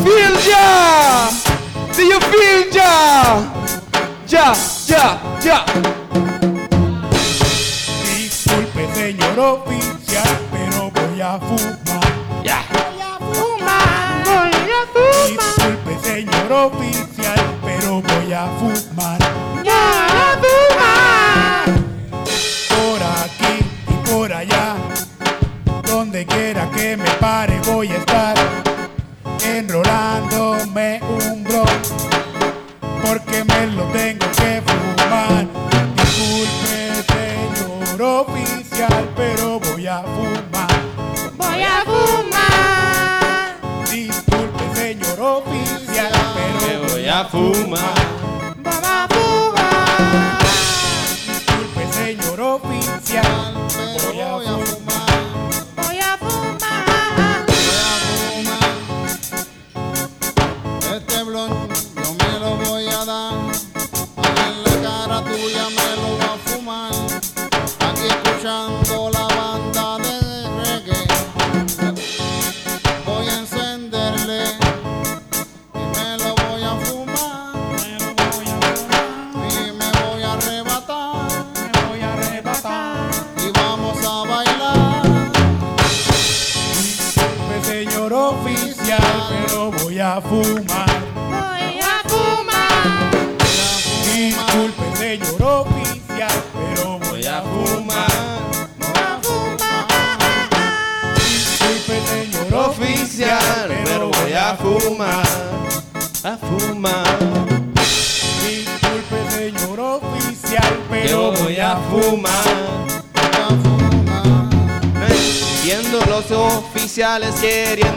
[0.04, 1.32] Feel ya.
[1.96, 3.40] Do you feel ya?
[4.28, 4.52] Ya,
[4.86, 5.64] ya, ya.
[8.04, 12.04] Disculpe, señor oficial, pero voy a fumar.
[12.44, 12.60] Ya.
[15.26, 19.55] Disculpe, señor oficial, pero voy a fumar.
[26.86, 28.36] Que me pare voy a estar
[29.44, 31.66] enrolándome un bron,
[33.02, 35.46] porque me lo tengo que fumar.
[35.96, 40.80] Disculpe, señor oficial, pero voy a fumar.
[41.36, 43.56] Voy a fumar.
[43.90, 48.05] Disculpe, señor oficial, Me pero voy a fumar.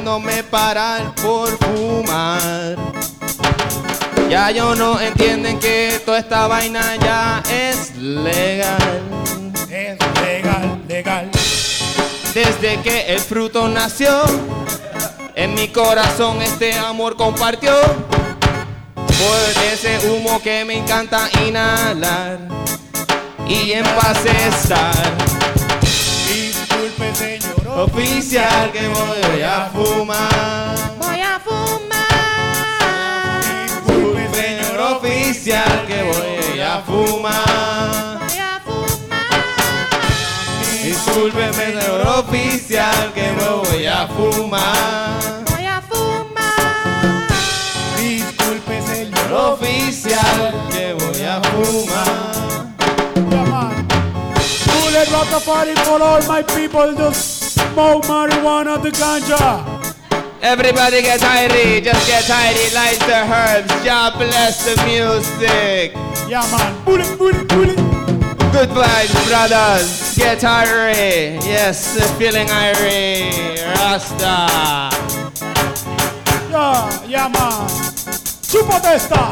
[0.10, 2.76] Queriéndome parar por fumar.
[4.30, 9.02] Ya yo no entienden que toda esta vaina ya es legal.
[9.70, 11.30] Es legal, legal.
[12.34, 14.24] Desde que el fruto nació,
[15.36, 17.74] en mi corazón este amor compartió.
[18.96, 22.40] Por ese humo que me encanta inhalar
[23.48, 25.29] y en paz estar.
[27.70, 30.76] Disculpe, Oficial que voy a fumar.
[30.98, 32.10] Voy a fumar.
[33.64, 38.20] Disculpe, Señor oficial que voy a fumar.
[38.20, 39.30] Voy a fumar.
[40.84, 45.44] Discúlpeme, señor oficial, que me voy a fumar.
[45.52, 47.28] Voy a fumar.
[47.98, 49.32] Disculpe, señor.
[49.32, 52.30] Oficial, que voy a fumar.
[55.86, 57.39] For all my people just
[57.74, 59.66] smoke marijuana to ganja.
[60.42, 63.74] Everybody get tidy, just get tidy, light the herbs.
[63.84, 65.94] God bless the music.
[66.30, 66.86] Yeah, man.
[66.86, 67.76] Bullet, bullet, bullet.
[68.54, 70.16] Good vibes, brothers.
[70.18, 71.44] Get irie.
[71.44, 73.58] Yes, feeling irie.
[73.76, 74.48] Rasta.
[76.50, 77.68] Yeah, yeah, man.
[78.50, 79.30] Chupa testa.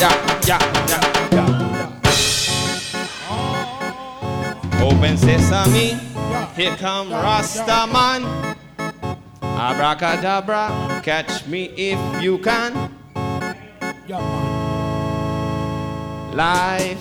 [0.00, 0.10] Ya,
[0.48, 0.58] ya,
[0.90, 1.00] ya.
[1.32, 1.66] Yeah, yeah.
[4.82, 6.15] Open sesame.
[6.56, 8.24] Here come Rasta man.
[9.42, 11.00] Abracadabra.
[11.04, 12.72] Catch me if you can.
[16.32, 16.98] Life,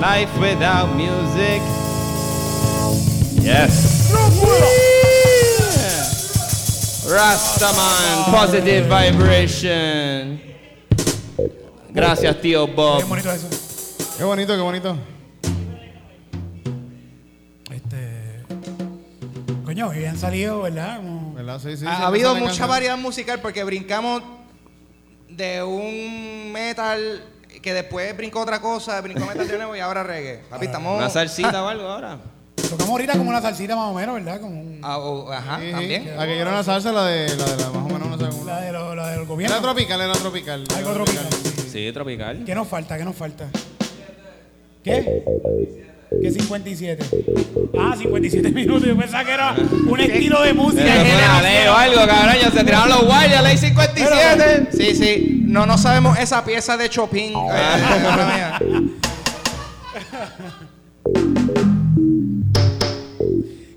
[0.00, 1.60] life without music.
[3.42, 4.12] Yes.
[7.08, 10.40] Rastaman, positive vibration.
[11.92, 13.04] Gracias, tío Qué Bob.
[13.08, 13.48] bonito eso.
[14.16, 15.11] Qué bonito, qué bonito.
[19.72, 20.98] Coño, habían salido, ¿verdad?
[20.98, 21.58] Como- ¿Verdad?
[21.58, 24.22] Sí, sí, sí, ha, habido mucha variedad musical porque brincamos
[25.30, 27.24] de un metal
[27.62, 30.42] que después brincó otra cosa, brincó metal de nuevo y ahora reggae.
[30.50, 30.98] Papi, estamos.
[30.98, 32.18] Una salsita o algo ahora.
[32.56, 34.42] Tocamos ahorita como una salsita más o menos, ¿verdad?
[34.42, 36.16] Como un- Ah, oh, ajá, Sí, también.
[36.18, 38.26] La que era una salsa, la de, la de la más o menos, no sé
[38.30, 38.44] cómo.
[38.44, 39.60] la, de lo- la del Era gobierno.
[39.62, 40.64] tropical, era tropical.
[40.76, 41.26] Algo era tropical.
[41.72, 42.42] Sí, tropical.
[42.44, 42.98] ¿Qué nos falta?
[42.98, 43.48] ¿Qué nos falta?
[44.84, 45.24] ¿Qué?
[46.20, 47.04] ¿Qué 57?
[47.78, 48.84] Ah, 57 minutos.
[48.88, 49.54] Yo pensaba que era
[49.88, 50.84] un estilo de música.
[50.84, 52.34] Ley o algo, cabrón.
[52.40, 54.68] Ya se tiraron los guardias, ley 57.
[54.72, 55.42] Sí, sí.
[55.46, 57.32] No, no sabemos esa pieza de Chopin.
[57.32, 58.58] Mía.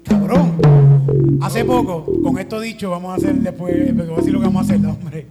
[0.07, 1.39] Cabrón.
[1.41, 4.45] Hace poco, con esto dicho, vamos a hacer después, porque voy a decir lo que
[4.45, 5.27] vamos a hacer, hombre.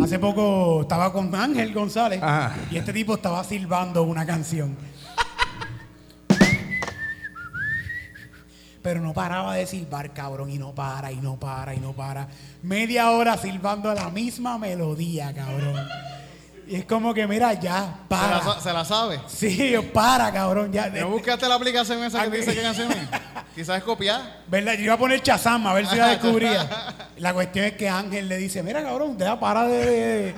[0.00, 2.56] Hace poco estaba con Ángel González Ajá.
[2.70, 4.76] y este tipo estaba silbando una canción.
[8.82, 12.28] Pero no paraba de silbar, cabrón, y no para, y no para, y no para.
[12.62, 15.76] Media hora silbando la misma melodía, cabrón.
[16.70, 18.60] Y es como que, mira, ya, Se la, para.
[18.60, 19.20] se la sabe.
[19.26, 20.88] Sí, para, cabrón, ya.
[20.88, 23.08] ¿No buscaste la aplicación esa que te dice qué canción es?
[23.56, 24.42] Quizás es copiar.
[24.46, 24.74] ¿Verdad?
[24.74, 26.68] Yo iba a poner Chazam a ver si la descubría.
[27.18, 30.34] La cuestión es que Ángel le dice, mira cabrón, ya para de, de-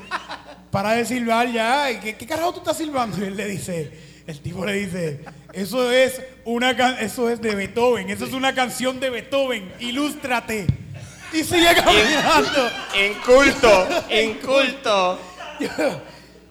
[0.71, 1.91] para de silbar ya.
[1.91, 3.19] ¿Y ¿Qué, qué carajo tú estás silbando?
[3.19, 3.93] Y él le dice,
[4.27, 5.23] el tipo le dice,
[5.53, 10.67] eso es una can- eso es de Beethoven, eso es una canción de Beethoven, ilústrate.
[11.35, 12.71] Y sigue caminando.
[13.07, 15.19] Inculto, inculto.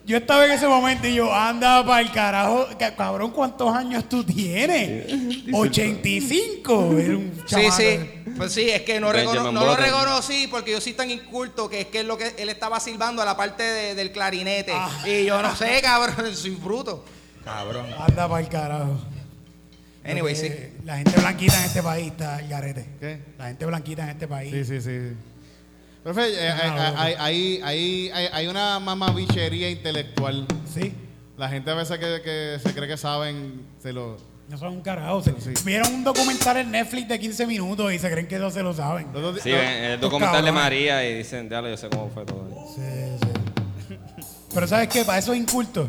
[0.06, 4.10] Yo estaba en ese momento y yo, anda para el carajo, Ca- cabrón, ¿cuántos años
[4.10, 5.06] tú tienes?
[5.54, 6.98] 85.
[6.98, 8.00] Era un Sí, sí.
[8.38, 11.82] Pues sí, es que no, recono- no lo reconocí porque yo soy tan inculto que
[11.82, 14.72] es que es lo que él estaba silbando a la parte de- del clarinete.
[14.74, 14.90] Ah.
[15.08, 17.06] Y yo no sé, cabrón, soy bruto.
[17.44, 17.86] Cabrón.
[17.98, 19.00] Anda para el carajo.
[20.04, 20.50] Anyway, sí.
[20.84, 22.86] La gente blanquita en este país está al garete.
[23.00, 23.20] ¿Qué?
[23.38, 24.52] La gente blanquita en este país.
[24.52, 25.14] Sí, sí, sí.
[26.04, 26.52] Profe, eh, eh,
[26.98, 30.48] hay, hay, hay, hay, hay una mamabichería intelectual.
[30.74, 30.94] Sí.
[31.38, 34.18] La gente a veces que, que se cree que saben, se lo...
[34.50, 35.22] No son un carajo.
[35.24, 35.52] Se- Sí.
[35.64, 38.74] Vieron un documental en Netflix de 15 minutos y se creen que no se lo
[38.74, 39.08] saben.
[39.42, 40.52] Sí, el documental de.
[40.52, 42.50] María y dicen, déjalo, yo sé cómo fue todo.
[42.76, 42.82] Sí,
[43.22, 43.96] sí.
[44.54, 45.06] Pero ¿sabes qué?
[45.06, 45.88] Para esos incultos,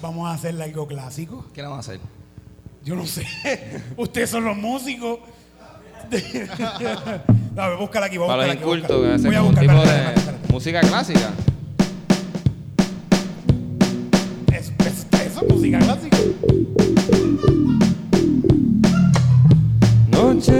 [0.00, 1.44] vamos a hacerle algo clásico.
[1.52, 2.00] ¿Qué le vamos a hacer?
[2.84, 3.26] Yo no sé.
[3.96, 5.18] Ustedes son los músicos.
[7.54, 8.18] Dame, búscala aquí.
[8.18, 9.14] voy a Para los buscarla aquí, voy a incultos, que buscarla.
[9.14, 9.82] hace Voy a como un buscar, tipo
[10.46, 11.30] de música clásica.
[14.52, 16.16] Es, es- eso es música clásica.
[20.10, 20.52] Noche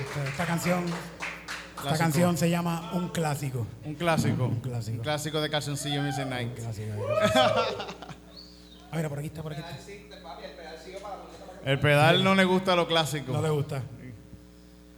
[0.00, 0.84] Esta, esta canción,
[1.84, 3.66] esta canción se llama Un Clásico.
[3.84, 4.44] Un clásico.
[4.46, 5.02] Un clásico.
[5.02, 6.54] clásico de Calzoncillo Music Night.
[6.58, 6.92] Clásico.
[8.92, 9.76] A ver, por aquí está, por aquí está.
[11.64, 13.32] El pedal no le gusta lo clásico.
[13.32, 13.82] No le gusta.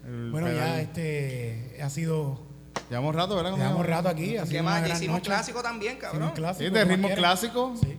[0.06, 2.40] El Bueno, pedal- ya este ha sido.
[2.88, 3.56] Llevamos rato, ¿verdad?
[3.56, 4.36] Llevamos rato aquí.
[4.48, 4.88] ¿Qué más?
[4.88, 6.30] hicimos clásico también, Hicimos cabrón.
[6.34, 7.74] clásico, Sí, de ritmo clásico.
[7.82, 7.98] Sí.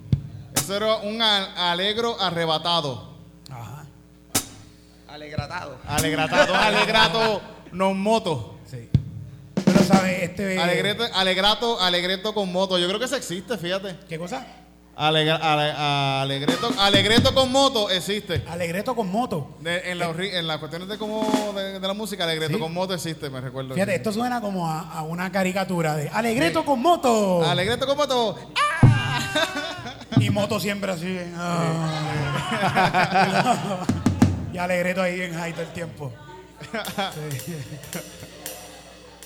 [0.55, 3.13] Eso era un alegro arrebatado.
[3.51, 3.85] Ajá.
[5.07, 5.77] Alegratado.
[5.87, 7.41] Alegrato, alegrato,
[7.71, 8.57] non moto.
[8.69, 8.89] Sí.
[9.65, 10.23] Pero, ¿sabes?
[10.23, 10.59] Este.
[10.59, 12.77] Alegreto, alegrato, alegreto con moto.
[12.79, 13.97] Yo creo que eso existe, fíjate.
[14.07, 14.45] ¿Qué cosa?
[14.95, 15.73] Alegra- ale-
[16.21, 18.43] alegreto, alegreto con moto existe.
[18.47, 19.57] Alegreto con moto.
[19.59, 22.59] De- en, la, en las cuestiones de, como de, de la música, alegreto Sí.
[22.59, 23.73] con moto existe, me recuerdo.
[23.73, 27.43] Fíjate, esto suena como a, a una caricatura de Alegreto con moto.
[27.43, 28.37] Alegreto con moto.
[30.19, 31.17] Y moto siempre así.
[31.35, 32.59] ah.
[34.53, 36.11] y Alegreto ahí en high todo el tiempo.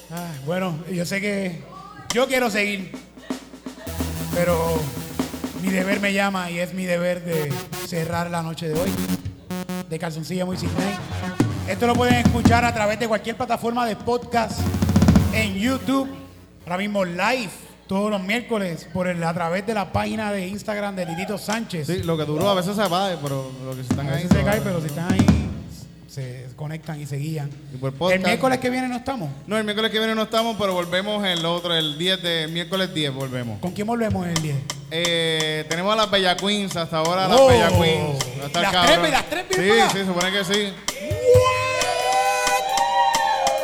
[0.09, 1.61] Ah, bueno, yo sé que
[2.13, 2.91] yo quiero seguir,
[4.33, 4.79] pero
[5.61, 7.51] mi deber me llama y es mi deber de
[7.87, 8.89] cerrar la noche de hoy
[9.89, 10.97] de Calzoncilla Music Night.
[11.67, 14.61] Esto lo pueden escuchar a través de cualquier plataforma de podcast
[15.33, 16.07] en YouTube,
[16.65, 20.95] ahora mismo live todos los miércoles por el, a través de la página de Instagram
[20.95, 21.87] de Lilito Sánchez.
[21.87, 24.15] Sí, lo que duró a veces se va, pero lo que están A ahí.
[24.23, 24.63] veces se se cae, va.
[24.63, 25.25] pero si están ahí
[26.07, 27.49] se conectan y se guían.
[27.73, 28.17] Y por podcast.
[28.19, 29.29] El miércoles que viene no estamos.
[29.45, 32.91] No, el miércoles que viene no estamos, pero volvemos el otro, el 10 de miércoles
[32.93, 33.59] 10 volvemos.
[33.59, 34.55] ¿Con quién volvemos el 10?
[34.89, 37.49] Eh, tenemos a las Bella Queens, hasta ahora Oh.
[37.51, 38.19] las Bella Queens.
[38.41, 38.97] Va estar Las cabrón.
[39.01, 40.73] tres, las tres Sí, para sí, se supone que sí.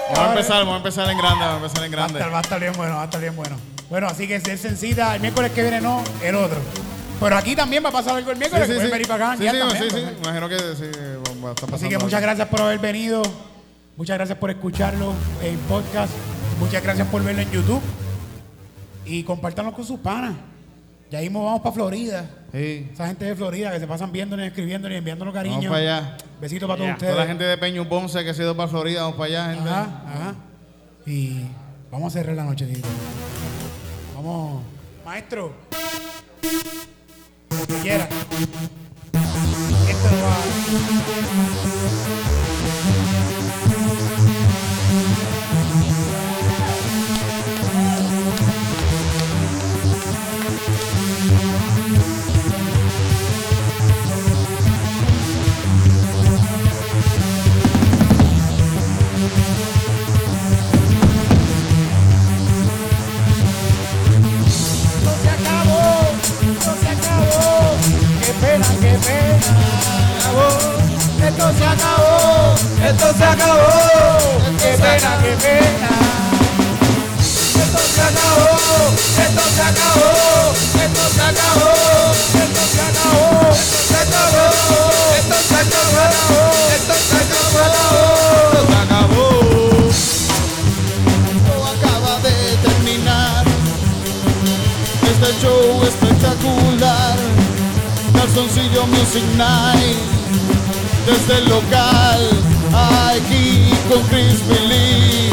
[0.10, 2.20] Vamos a empezar, vamos a empezar en grande, vamos a empezar en Va a, grande.
[2.20, 3.73] estar, va a estar bien bueno, va a estar bien bueno.
[3.94, 6.58] Bueno, así que ser sencilla, el miércoles que viene no, el otro.
[7.20, 8.92] Pero aquí también va a pasar algo el Sí, miércoles, sí, pueden sí.
[8.92, 9.38] venir para acá.
[9.38, 10.02] Sí, sí, también, sí, sí.
[10.02, 10.18] pues.
[10.24, 10.64] Imagino que sí,
[11.44, 13.22] va a estar pasando Así que muchas gracias por haber venido.
[13.96, 15.14] Muchas gracias por escucharlo
[15.44, 16.12] en podcast.
[16.60, 17.82] Muchas gracias por verlo en YouTube.
[19.06, 20.34] Y compártanlo con sus panas.
[21.12, 22.28] Ya mismo vamos para Florida.
[22.52, 22.90] Sí.
[22.92, 25.70] Esa gente de Florida que se pasan viéndonos, escribiéndonos y enviándonos cariño.
[25.70, 26.18] Vamos para allá.
[26.42, 27.14] Besitos para todos ustedes.
[27.14, 29.54] Toda la gente de Peño Ponce que se ha ido para Florida, vamos para allá,
[29.54, 29.70] gente.
[29.70, 30.36] Ajá, ajá.
[31.06, 31.42] Y
[31.92, 32.90] vamos a cerrar la noche, Tito.
[35.04, 35.52] Maestro.
[37.50, 37.96] Lo que.
[39.90, 42.23] Esto va.
[71.34, 72.54] Esto se acabó,
[72.86, 73.66] esto se acabó.
[74.60, 75.90] Qué pena, qué pena.
[77.18, 78.54] Esto se acabó,
[79.18, 80.54] esto se acabó,
[80.84, 81.74] esto se acabó,
[82.38, 84.46] esto se acabó, esto se acabó,
[85.18, 86.42] esto se acabó,
[86.76, 87.66] esto se acabó.
[88.70, 89.26] Se acabó.
[91.74, 93.44] Acaba de terminar.
[95.02, 97.18] Este show espectacular.
[98.14, 100.13] Calzoncillo Music Night.
[101.06, 102.22] Desde el local.
[102.74, 105.30] Aquí con Chris Lee.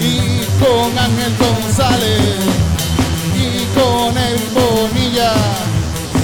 [0.00, 2.38] Y con Ángel González.
[3.34, 5.32] Y con el Bonilla.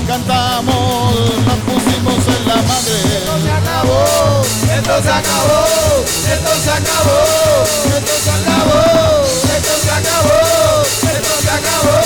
[0.07, 1.15] Cantamos,
[1.47, 2.99] nos pusimos en la madre.
[3.15, 4.03] Esto se acabó,
[4.75, 5.61] esto se acabó,
[6.37, 7.05] esto se acabó,
[7.95, 8.81] esto se acabó,
[9.55, 10.41] esto se acabó,
[11.15, 11.97] esto se acabó,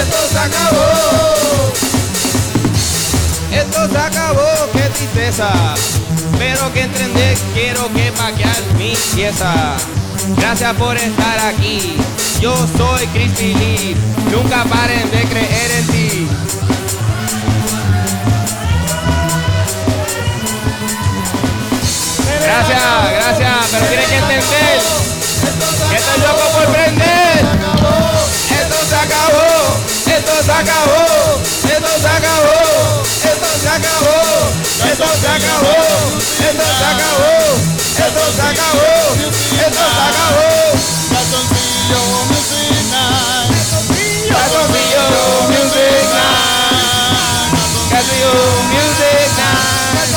[0.00, 0.86] esto se acabó.
[3.52, 4.35] Esto se acabó,
[5.36, 9.52] Pero que entender, quiero que paquear mi pieza.
[10.38, 11.98] Gracias por estar aquí.
[12.40, 13.96] Yo soy Crispy Lee.
[14.32, 16.28] Nunca paren de creer en ti.
[22.42, 24.80] Gracias, gracias, pero tienen que entender
[25.90, 27.44] que estoy loco por prender.
[28.58, 29.76] Esto se acabó,
[30.06, 35.76] esto se acabó, esto se acabó, esto se acabó, esto se acabó,
[36.38, 37.36] esto se acabó,
[37.96, 40.50] esto se acabó, esto se acabó.
[41.10, 43.50] Calzoncillo Music Night.
[44.30, 45.04] Calzoncillo
[45.48, 47.50] Music Night.
[47.90, 48.32] Calzoncillo
[48.72, 50.10] Music Night.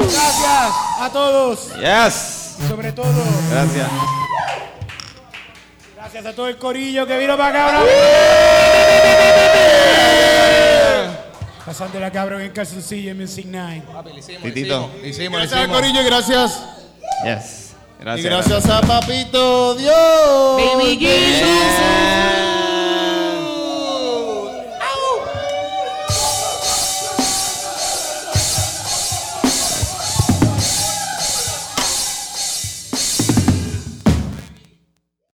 [0.00, 1.58] Gracias a todos.
[1.78, 2.14] Yes.
[2.68, 3.12] Sobre todo,
[3.50, 3.90] Gracias.
[6.04, 7.82] Gracias a todo el corillo que vino para acá.
[11.64, 13.84] Pasando la cabrón en calzoncillo en Music Night.
[14.42, 14.90] Titito.
[15.02, 16.62] Hicimos, Gracias al Corillo y gracias.
[17.24, 17.74] Yes.
[17.98, 18.26] Y Gracias.
[18.26, 20.56] gracias a Papito Dios.
[20.76, 22.63] Baby Jesus.